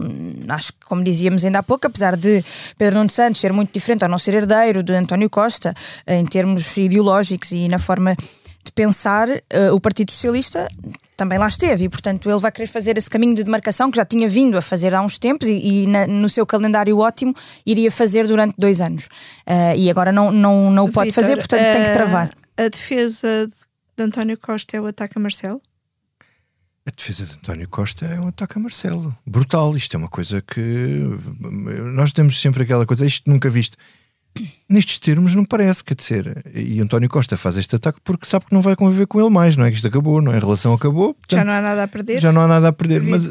[0.50, 2.44] acho que, como dizíamos ainda há pouco, apesar de
[2.78, 5.74] Pedro Nuno Santos ser muito diferente ao não ser herdeiro de António Costa
[6.06, 10.68] em termos ideológicos e na forma de pensar, eh, o Partido Socialista
[11.16, 14.06] também lá esteve e, portanto, ele vai querer fazer esse caminho de demarcação que já
[14.06, 17.34] tinha vindo a fazer há uns tempos e, e na- no seu calendário ótimo
[17.66, 19.08] iria fazer durante dois anos.
[19.46, 22.32] Eh, e agora não, não, não o pode Vítor, fazer, portanto, tem que eh, travar.
[22.58, 23.50] A defesa
[23.98, 25.62] de António Costa é o ataque a Marcelo?
[26.88, 29.16] A defesa de António Costa é um ataque a Marcelo.
[29.26, 29.76] Brutal.
[29.76, 30.60] Isto é uma coisa que.
[31.94, 33.76] Nós temos sempre aquela coisa, isto nunca visto.
[34.68, 38.54] Nestes termos não parece, quer dizer, e António Costa faz este ataque porque sabe que
[38.54, 39.70] não vai conviver com ele mais, não é?
[39.70, 40.38] Que isto acabou, não é?
[40.38, 42.20] A relação acabou, portanto, Já não há nada a perder?
[42.20, 43.02] já não há nada a perder.
[43.04, 43.30] Mas,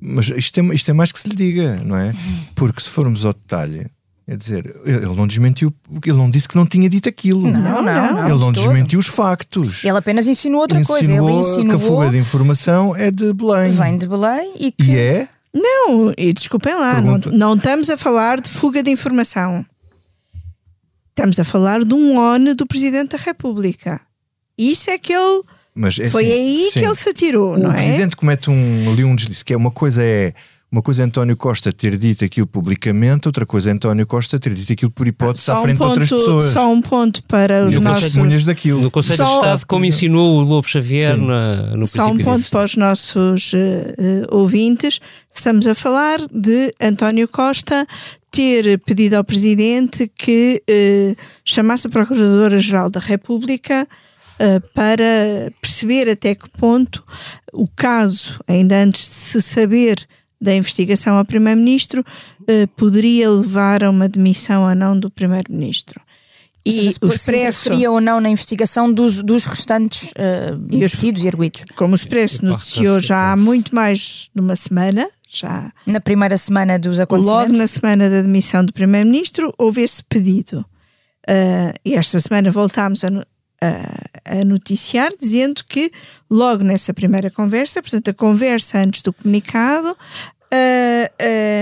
[0.00, 2.12] mas isto, é, isto é mais que se lhe diga, não é?
[2.54, 3.86] Porque se formos ao detalhe,
[4.28, 5.74] quer dizer, ele não desmentiu,
[6.04, 7.50] ele não disse que não tinha dito aquilo.
[7.50, 8.68] Não, não, não, ele não de todo.
[8.72, 9.82] desmentiu os factos.
[9.82, 11.04] Ele apenas insinuou outra coisa.
[11.10, 13.72] Ele Insinuou que a insinuou, fuga de informação é de Belém.
[13.72, 14.82] vem de Belém e que.
[14.84, 15.28] E é?
[15.52, 19.66] Não, e desculpem lá, não, não estamos a falar de fuga de informação.
[21.20, 24.00] Estamos a falar de um ONU do Presidente da República.
[24.56, 25.42] Isso é que ele.
[25.74, 26.80] Mas é Foi assim, aí sim.
[26.80, 27.74] que ele se atirou, O não é?
[27.74, 30.32] presidente comete um, ali um deslize, que é uma coisa é
[30.72, 34.54] uma coisa é António Costa ter dito aquilo publicamente, outra coisa é António Costa ter
[34.54, 36.52] dito aquilo por hipótese à Só um frente de outras ponto- pessoas.
[36.52, 38.04] Só um ponto para os E nossos.
[38.04, 38.80] testemunhas daquilo.
[38.80, 41.26] No Conselho Só- de Estado, como ensinou o Lobo Xavier Sim.
[41.26, 45.00] na, no Só um ponto desse para os nossos eh, eh, ouvintes.
[45.34, 47.86] Estamos a falar de António Costa
[48.30, 51.14] ter pedido ao Presidente que eh,
[51.44, 53.86] chamasse a Procuradora-Geral da República
[54.38, 57.04] eh, para perceber até que ponto
[57.52, 60.06] o caso, ainda antes de se saber
[60.40, 62.04] da investigação ao Primeiro-Ministro,
[62.46, 66.00] eh, poderia levar a uma demissão ou não do Primeiro-Ministro.
[66.64, 67.30] Ou seja, E se, o Expresso,
[67.68, 71.64] interferia ou não na investigação dos, dos restantes uh, E os- investidos e arguídos.
[71.74, 76.78] como o Expresso noticiou já há muito mais de uma semana, já Na primeira semana
[76.78, 77.56] dos Logo acontecimentos.
[77.58, 80.64] na semana da demissão do Primeiro-Ministro, houve esse pedido.
[81.28, 83.24] Ah, e esta semana voltámos a, no-
[83.62, 85.92] a- a noticiar, dizendo que
[86.28, 89.96] logo nessa primeira conversa, portanto, a conversa antes do comunicado,
[90.52, 91.10] ah,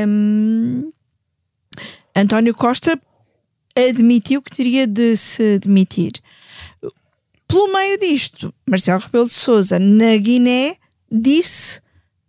[0.04, 0.90] ahm,
[2.16, 2.98] António Costa
[3.76, 6.12] admitiu que teria de se demitir.
[7.46, 10.76] Pelo meio disto, Marcelo Rebelo de Souza, na Guiné,
[11.10, 11.80] disse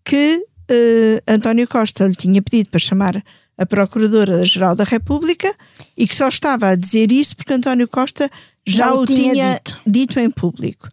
[0.05, 3.23] que eh, António Costa lhe tinha pedido para chamar
[3.57, 5.53] a Procuradora-Geral da República
[5.97, 8.29] e que só estava a dizer isso porque António Costa
[8.65, 10.19] já, Já o tinha tinha, dito.
[10.19, 10.87] em público.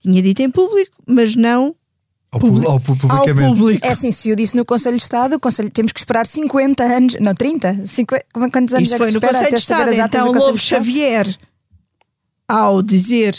[0.00, 1.74] Tinha dito em público, mas não
[2.32, 2.80] Ao, ao
[3.34, 3.84] público.
[3.84, 7.16] É assim, se eu disse no Conselho de Estado, Conselho, temos que esperar 50 anos,
[7.20, 9.92] não 30, 50, como- quantos anos Isso é que foi no Conselho de Estado.
[9.94, 10.58] Então, Lobo?
[10.58, 11.36] Xavier,
[12.48, 13.36] ao dizer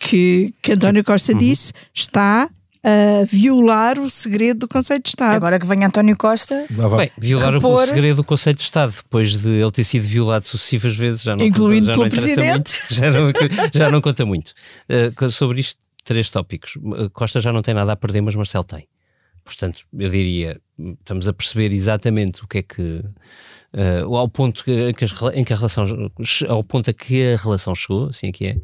[0.00, 2.50] que, que António Costa disse, está
[2.82, 5.34] a violar o segredo do Conselho de Estado.
[5.36, 6.66] Agora que vem António Costa.
[6.96, 10.02] Bem, violar o- repor- o segredo do Conselho de Estado, depois de ele ter sido
[10.04, 12.48] violado sucessivas vezes, já não, Incluindo já pelo não Presidente.
[12.80, 13.32] muito, já não,
[13.74, 14.52] já não conta muito.
[14.88, 16.76] Uh, sobre isto, três tópicos.
[16.76, 18.88] Uh, Costa já não tem nada a perder, mas Marcelo tem.
[19.44, 20.60] Portanto, eu diria,
[21.00, 23.02] estamos a perceber exatamente o que é que.
[23.74, 25.84] Uh, ao ponto que, que as rela- em que a relação
[26.48, 28.56] ao ponto a que a relação chegou, assim é que é.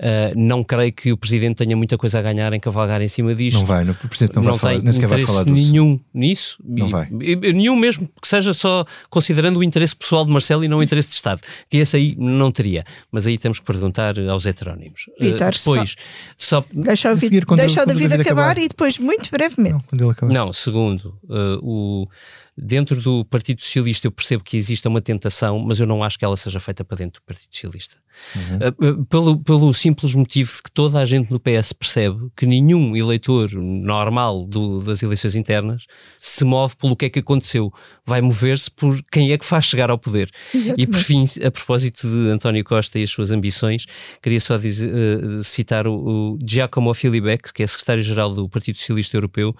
[0.00, 3.34] Uh, não creio que o presidente tenha muita coisa a ganhar em cavalgar em cima
[3.34, 5.72] disto Não vai, no- o presidente não, vai falar, nem sequer vai falar disso.
[5.72, 6.56] nenhum nisso.
[6.64, 7.08] Não E- vai.
[7.20, 10.82] e- nenhum mesmo que seja só considerando o interesse pessoal de Marcelo e não o
[10.82, 11.40] interesse de Estado.
[11.68, 12.84] Que esse aí não teria.
[13.10, 15.06] Mas aí temos que perguntar aos heterónimos.
[15.20, 15.96] Uh, Vitor, depois,
[16.36, 16.64] só...
[16.72, 18.62] Deixa o, quando- deixa o David David acabar, acabar.
[18.64, 19.72] e depois, muito brevemente.
[19.74, 20.32] Não, quando ele acabar.
[20.32, 22.08] Não, segundo, uh, o,
[22.60, 26.24] dentro do Partido Socialista eu percebo que existe uma tentação, mas eu não acho que
[26.24, 27.96] ela seja feita para dentro do Partido Socialista.
[28.36, 32.46] Uh, uh, pelo, pelo simples motivo de que toda a gente no PS percebe que
[32.46, 35.84] nenhum eleitor normal do- das eleições internas
[36.18, 37.72] se move pelo que é que aconteceu.
[38.04, 40.30] Vai mover-se por quem é que faz chegar ao poder.
[40.76, 43.86] E por fim, a propósito de António Costa e as suas ambições,
[44.22, 49.16] queria só dizer, uh, citar o, o Giacomo Filibeck, que é secretário-geral do Partido Socialista
[49.16, 49.54] Europeu,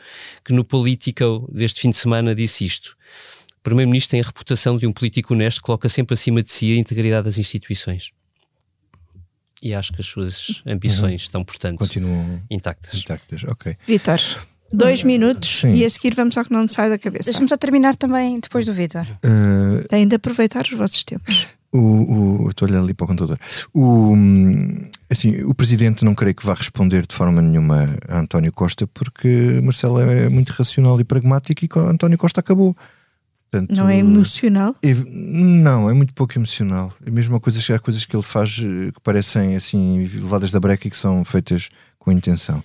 [0.44, 2.96] que no Politico deste fim de semana disse isto.
[3.58, 6.76] O Primeiro-Ministro tem a reputação de um político honesto, coloca sempre acima de si a
[6.76, 8.10] integridade das instituições.
[9.62, 12.94] E acho que as suas ambições estão, portanto, Continuam intactas.
[12.94, 13.44] intactas.
[13.44, 13.76] Ok.
[13.86, 14.20] Vitor,
[14.72, 15.74] dois minutos Sim.
[15.74, 17.24] e a seguir vamos ao que não nos sai da cabeça.
[17.24, 19.06] deixa-me só terminar também depois do Vítor.
[19.24, 21.48] Uh, Têm de aproveitar os vossos tempos.
[21.70, 21.78] O,
[22.44, 23.38] o, estou a olhar ali para o computador.
[23.74, 28.50] O, hum, assim, o presidente não creio que vá responder de forma nenhuma a António
[28.52, 32.74] Costa, porque Marcelo é muito racional e pragmático e António Costa acabou.
[33.50, 34.74] Portanto, Não é emocional?
[34.82, 36.92] e- Não, é muito pouco emocional.
[37.04, 40.60] É mesmo uma coisa, há coisas que ele faz eh, que parecem assim levadas da
[40.60, 41.68] breca e que são feitas
[41.98, 42.62] com intenção.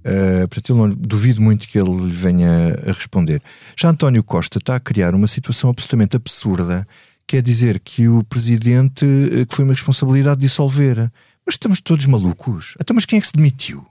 [0.00, 3.42] Uh, portanto, eu não duvido muito que ele lhe venha a responder.
[3.78, 6.86] Já António Costa está a criar uma situação absolutamente absurda,
[7.26, 11.10] que é dizer que o presidente eh, que foi uma responsabilidade de dissolver.
[11.44, 12.74] Mas estamos todos malucos.
[12.80, 13.86] Então, mas quem é que se demitiu?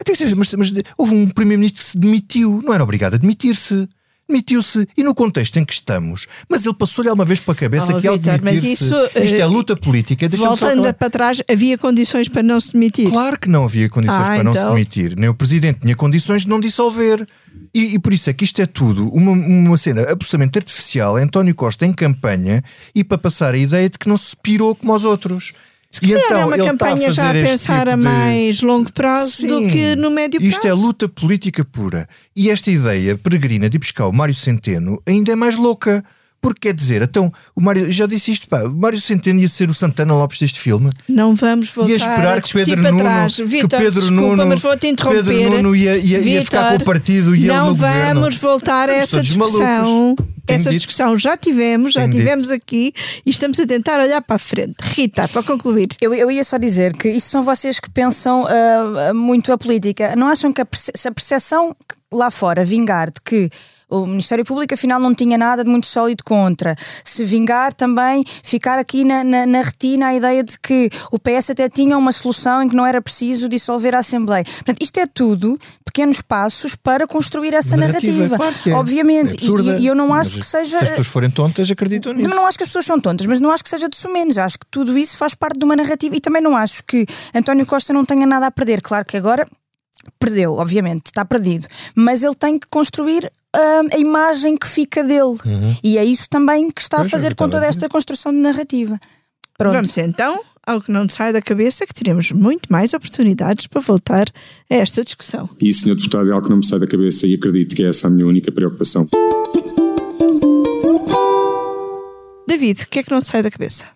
[0.00, 3.88] Até mas, mas houve um primeiro-ministro que se demitiu, não era obrigado a demitir-se.
[4.30, 7.96] Demitiu-se, e no contexto em que estamos, mas ele passou-lhe alguma vez para a cabeça
[7.96, 10.28] Oh, que ao Vítor, mas demitir-se, isso, isto é eh, luta política.
[10.28, 13.08] Voltando para trás, havia condições para não se demitir.
[13.10, 14.72] Claro que não havia condições Ah, para não se então.
[14.72, 15.16] demitir.
[15.16, 17.26] Nem o Presidente tinha condições de não dissolver.
[17.74, 21.16] E, e por isso é que isto é tudo uma, uma cena absolutamente artificial.
[21.16, 22.62] António Costa em campanha
[22.94, 25.52] e para passar a ideia de que não se pirou como os outros.
[25.90, 28.92] Se calhar é uma ele está campanha já a pensar tipo a de- mais longo
[28.92, 29.68] prazo do Sim.
[29.70, 30.52] que no médio prazo.
[30.52, 32.08] Isto é luta política pura.
[32.36, 36.04] E esta ideia peregrina de buscar o Mário Centeno ainda é mais louca.
[36.42, 39.68] Porque quer dizer, então, o Mário, já disse isto, pá, o Mário Centeno ia ser
[39.68, 40.88] o Santana Lopes deste filme.
[41.06, 43.36] Não vamos voltar Ia esperar a que Pedro Nuno, trás.
[43.36, 45.22] que Vitor, Pedro desculpa, Nuno, mas vou-te interromper.
[45.22, 48.20] Pedro Nuno ia, ia, ia ficar com o Vitor, partido e ele Não no governo.
[48.22, 50.16] vamos voltar a essa discussão.
[50.54, 52.92] Essa discussão já tivemos, já tivemos aqui
[53.24, 54.76] e estamos a tentar olhar para a frente.
[54.80, 55.88] Rita, para concluir.
[56.00, 60.14] Eu, eu ia só dizer que isso são vocês que pensam ah, muito a política.
[60.16, 61.76] Não acham que a, se a percepção
[62.12, 63.50] lá fora vingar de que
[63.90, 68.78] o Ministério Público afinal não tinha nada de muito sólido contra, se vingar também ficar
[68.78, 72.62] aqui na, na, na retina a ideia de que o PS até tinha uma solução
[72.62, 74.44] em que não era preciso dissolver a Assembleia.
[74.44, 78.36] Portanto, isto é tudo pequenos passos para construir essa narrativa.
[78.36, 78.74] claro que é.
[78.74, 79.30] Obviamente.
[79.30, 80.78] É absurda, e, e eu não mas acho que seja.
[80.78, 82.28] Se as pessoas forem tontas, acreditam nisso.
[82.28, 84.38] Não acho que as pessoas são tontas, mas não acho que seja de sumenos.
[84.38, 87.66] Acho que tudo isso faz parte de uma narrativa e também não acho que António
[87.66, 88.80] Costa não tenha nada a perder.
[88.80, 89.46] Claro que agora
[90.18, 95.38] perdeu, obviamente, está perdido, mas ele tem que construir ah, a imagem que fica dele.
[95.82, 98.98] E é isso também que está Pois, a fazer com toda esta construção de narrativa.
[99.56, 99.74] Pronto.
[99.74, 103.80] Vamos então ao que não nos sai da cabeça, que teremos muito mais oportunidades para
[103.80, 104.26] voltar
[104.70, 105.48] a esta discussão.
[105.60, 105.96] E isso, Sr.
[105.96, 108.10] Deputado, é algo que não me sai da cabeça e acredito que é essa a
[108.10, 109.08] minha única preocupação.
[112.46, 113.86] David, o que é que não te sai da cabeça?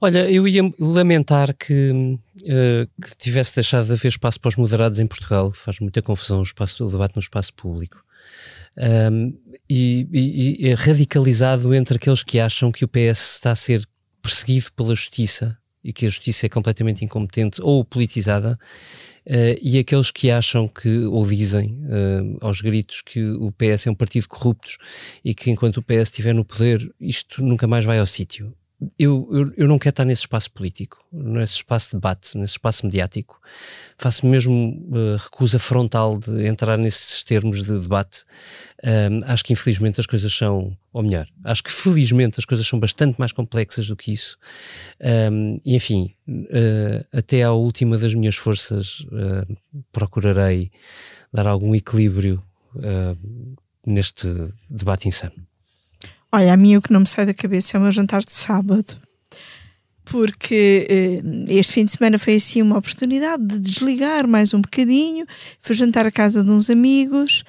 [0.00, 4.98] Olha, eu ia lamentar que, eh, que tivesse deixado de haver espaço para os moderados
[4.98, 5.52] em Portugal.
[5.52, 8.02] Faz muita confusão o, espaço, o debate no espaço público.
[8.78, 9.32] Ahm,
[9.68, 13.82] e, e- e é radicalizado entre aqueles que acham que o PS está a ser
[14.22, 18.58] perseguido pela justiça e que a justiça é completamente incompetente ou politizada,
[19.26, 23.90] eh, e aqueles que acham que, ou dizem eh, aos gritos, que o PS é
[23.90, 24.72] um partido corrupto
[25.24, 28.54] e que enquanto o PS estiver no poder, isto nunca mais vai ao sítio.
[28.98, 32.86] Eu, eu, eu não quero estar nesse espaço político, nesse espaço de debate, nesse espaço
[32.86, 33.38] mediático.
[33.98, 38.22] Faço mesmo eh, recusa frontal de entrar nesses termos de debate.
[38.82, 42.80] Ahm, acho que infelizmente as coisas são, ou melhor, acho que felizmente as coisas são
[42.80, 44.38] bastante mais complexas do que isso.
[45.02, 46.14] Ahm, e enfim,
[46.50, 49.54] eh, até à última das minhas forças eh,
[49.92, 50.70] procurarei
[51.32, 52.42] dar algum equilíbrio
[53.84, 54.28] neste
[54.70, 55.49] debate insano.
[56.32, 58.32] Olha, a mim o que não me sai da cabeça é o meu jantar de
[58.32, 58.96] sábado.
[60.04, 65.26] Porque eh, este fim de semana foi assim uma oportunidade de desligar mais um bocadinho.
[65.60, 67.44] Fui jantar à casa de uns amigos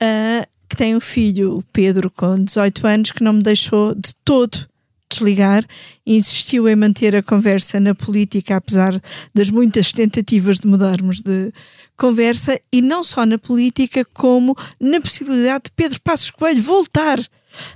[0.00, 4.14] ah, que têm um filho, o Pedro, com 18 anos, que não me deixou de
[4.24, 4.66] todo
[5.12, 5.64] desligar
[6.06, 8.98] insistiu em manter a conversa na política, apesar
[9.34, 11.52] das muitas tentativas de mudarmos de
[11.96, 17.18] conversa, e não só na política, como na possibilidade de Pedro Passos Coelho voltar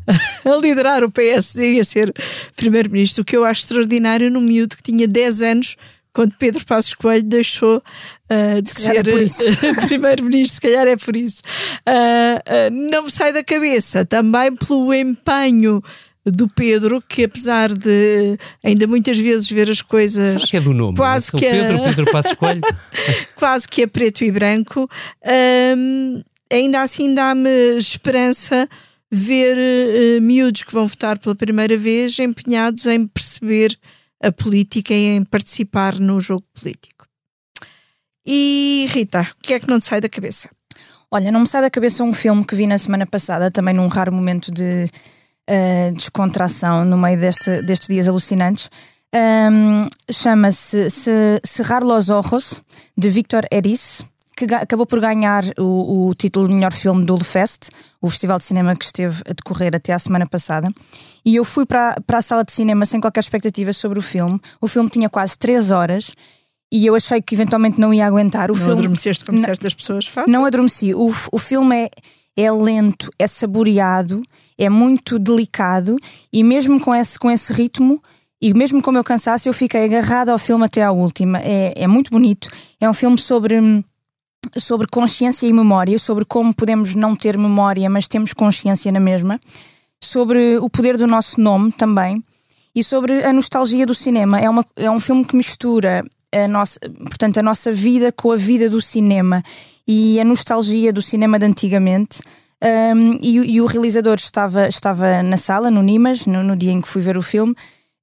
[0.44, 2.12] a liderar o PSD e a ser
[2.56, 5.76] primeiro-ministro, o que eu acho extraordinário num miúdo que tinha 10 anos
[6.12, 7.82] quando Pedro Passos Coelho deixou
[8.30, 9.42] ah, de ser é por isso.
[9.86, 11.42] primeiro-ministro, se calhar é por isso.
[11.84, 15.82] Ah, ah, não me sai da cabeça também pelo empenho
[16.24, 20.74] do Pedro, que apesar de ainda muitas vezes ver as coisas Será que é do
[20.74, 20.96] nome?
[20.96, 22.62] quase que Pedro, a- Pedro Passos Coelho?
[23.36, 24.90] quase que a preto e branco,
[25.76, 26.20] hum,
[26.52, 28.68] ainda assim dá-me esperança
[29.10, 33.78] ver eh, miúdos que vão votar pela primeira vez empenhados em perceber
[34.22, 37.06] a política e em participar no jogo político.
[38.24, 40.48] E Rita, o que é que não te sai da cabeça?
[41.10, 43.86] Olha, não me sai da cabeça um filme que vi na semana passada, também num
[43.86, 44.88] raro momento de
[45.46, 48.68] eh, descontração no meio deste- destes dias alucinantes.
[49.14, 52.60] Ahm, Chama-se Se- Cerrar los Ojos,
[52.98, 54.04] de Victor Eris,
[54.36, 57.70] que acabou por ganhar o, o título de melhor filme do Fest,
[58.00, 60.68] o festival de cinema que esteve a decorrer até à semana passada.
[61.24, 64.38] E eu fui para, para a sala de cinema sem qualquer expectativa sobre o filme.
[64.60, 66.12] O filme tinha quase 3 horas.
[66.70, 68.50] E eu achei que eventualmente não ia aguentar.
[68.50, 70.30] O não filme, adormeceste como certas pessoas fazem?
[70.30, 70.92] não adormeci.
[70.94, 71.90] O, o filme é,
[72.36, 74.20] é lento, é saboreado,
[74.58, 75.96] é muito delicado
[76.32, 78.02] e mesmo com esse, com esse ritmo
[78.40, 81.38] e mesmo com o meu cansaço, eu fiquei agarrada ao filme até à última.
[81.38, 82.48] É, é muito bonito.
[82.80, 83.82] É um filme sobre, hum,
[84.58, 89.38] sobre consciência e memória, sobre como podemos não ter memória, mas temos consciência na mesma,
[90.02, 92.22] sobre o poder do nosso nome também
[92.74, 94.40] e sobre a nostalgia do cinema.
[94.40, 98.36] É, uma, é um filme que mistura a nossa, portanto, a nossa vida com a
[98.36, 99.42] vida do cinema
[99.88, 102.20] e a nostalgia do cinema de antigamente.
[102.62, 106.72] Um, e, o- e o realizador estava, estava na sala, no Nimas, no, no dia
[106.72, 107.52] em que fui ver o filme.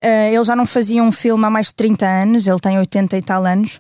[0.04, 3.18] Uh, ele já não fazia um filme há mais de 30 anos, ele tem 80
[3.18, 3.80] e tal anos.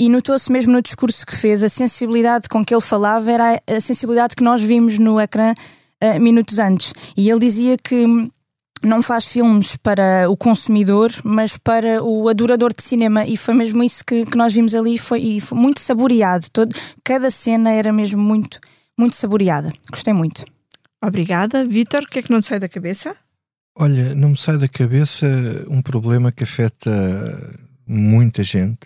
[0.00, 3.80] E notou-se mesmo no discurso que fez, a sensibilidade com que ele falava era a-
[3.80, 5.52] sensibilidade que nós vimos no ecrã
[6.02, 6.92] uh, minutos antes.
[7.16, 8.30] E ele dizia que hum,
[8.82, 13.26] não faz filmes para o consumidor, mas para o adorador de cinema.
[13.26, 14.96] E foi mesmo isso que, que nós vimos ali.
[14.98, 16.46] Foi, e foi muito saboreado.
[16.52, 16.72] Todo,
[17.02, 18.60] cada cena era mesmo muito,
[18.96, 19.72] muito saboreada.
[19.90, 20.44] Gostei muito.
[21.02, 21.64] Obrigada.
[21.64, 23.16] Vítor, o que é que não te sai da cabeça?
[23.76, 25.26] Olha, não me sai da cabeça
[25.68, 26.90] um problema que afeta
[27.86, 28.78] muita gente,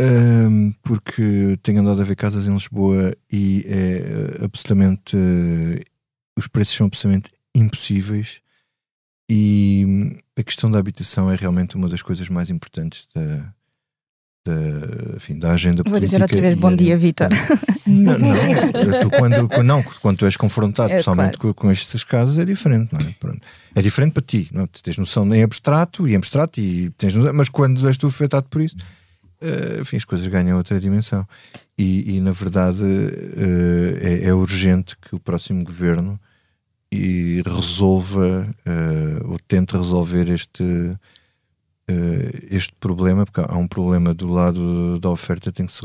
[0.00, 5.16] hum, porque tenho andado a ver casas em Lisboa e é absolutamente.
[6.38, 8.40] os preços são absolutamente impossíveis
[9.30, 13.52] e a questão da habitação é realmente uma das coisas mais importantes da,
[14.46, 16.06] da, enfim, da agenda Vou política.
[16.06, 17.28] dizer outra vez bom dia, Vitor.
[17.86, 21.54] Não, não, tu quando, não, quando tu és confrontado É, pessoalmente claro.
[21.54, 23.14] com, com estes casos é diferente, não é?
[23.18, 23.40] Pronto.
[23.74, 24.66] É diferente para ti, não é?
[24.66, 28.06] Tu tens noção em abstrato e em abstrato, e tens noção, mas quando és tu
[28.06, 28.76] afetado por isso,
[29.40, 31.26] eh, enfim, as coisas ganham outra dimensão.
[31.76, 36.18] E, e, na verdade eh, é, é urgente que o próximo governo
[36.90, 40.64] e resolva eh, ou tente resolver este
[42.50, 45.80] este problema, porque há um problema do lado da oferta, tem que se,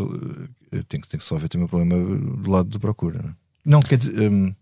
[0.89, 3.21] tem que, tem que resolver também o problema do lado da procura.
[3.21, 3.33] Não, é?
[3.63, 4.29] não quer dizer.
[4.29, 4.53] hum,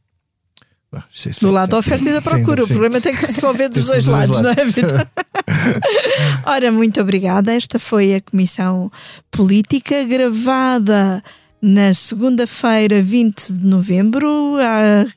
[0.93, 2.63] ah, isso é- Do é- lado da é- oferta e da sim, procura.
[2.63, 2.73] o sim.
[2.73, 5.07] problema tem que se resolver dos dois ser dos lados, não é, Vitor?
[6.45, 7.53] Ora, muito obrigada.
[7.53, 8.91] Esta foi a Comissão
[9.29, 11.23] Política gravada
[11.61, 14.55] na segunda-feira, 20 de novembro,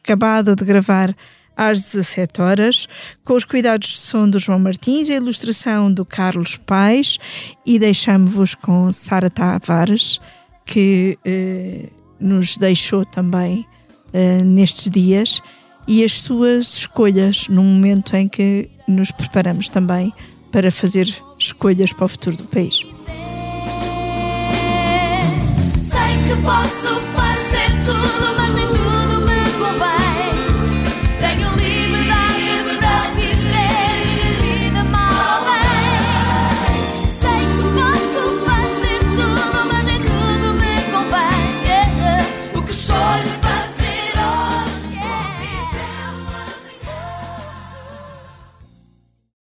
[0.02, 1.14] acabada de gravar
[1.56, 2.86] às 17 horas,
[3.24, 7.18] com os cuidados de som do João Martins, a ilustração do Carlos Pais
[7.64, 10.20] e deixamos-vos com Sara Tavares,
[10.66, 11.88] que eh,
[12.20, 13.64] nos deixou também
[14.12, 15.40] eh, nestes dias
[15.86, 20.12] e as suas escolhas no momento em que nos preparamos também
[20.50, 21.08] para fazer
[21.38, 22.80] escolhas para o futuro do país.
[25.76, 28.66] Sei que posso fazer tudo, mas me
[29.58, 30.34] convém.
[31.18, 31.48] Tenho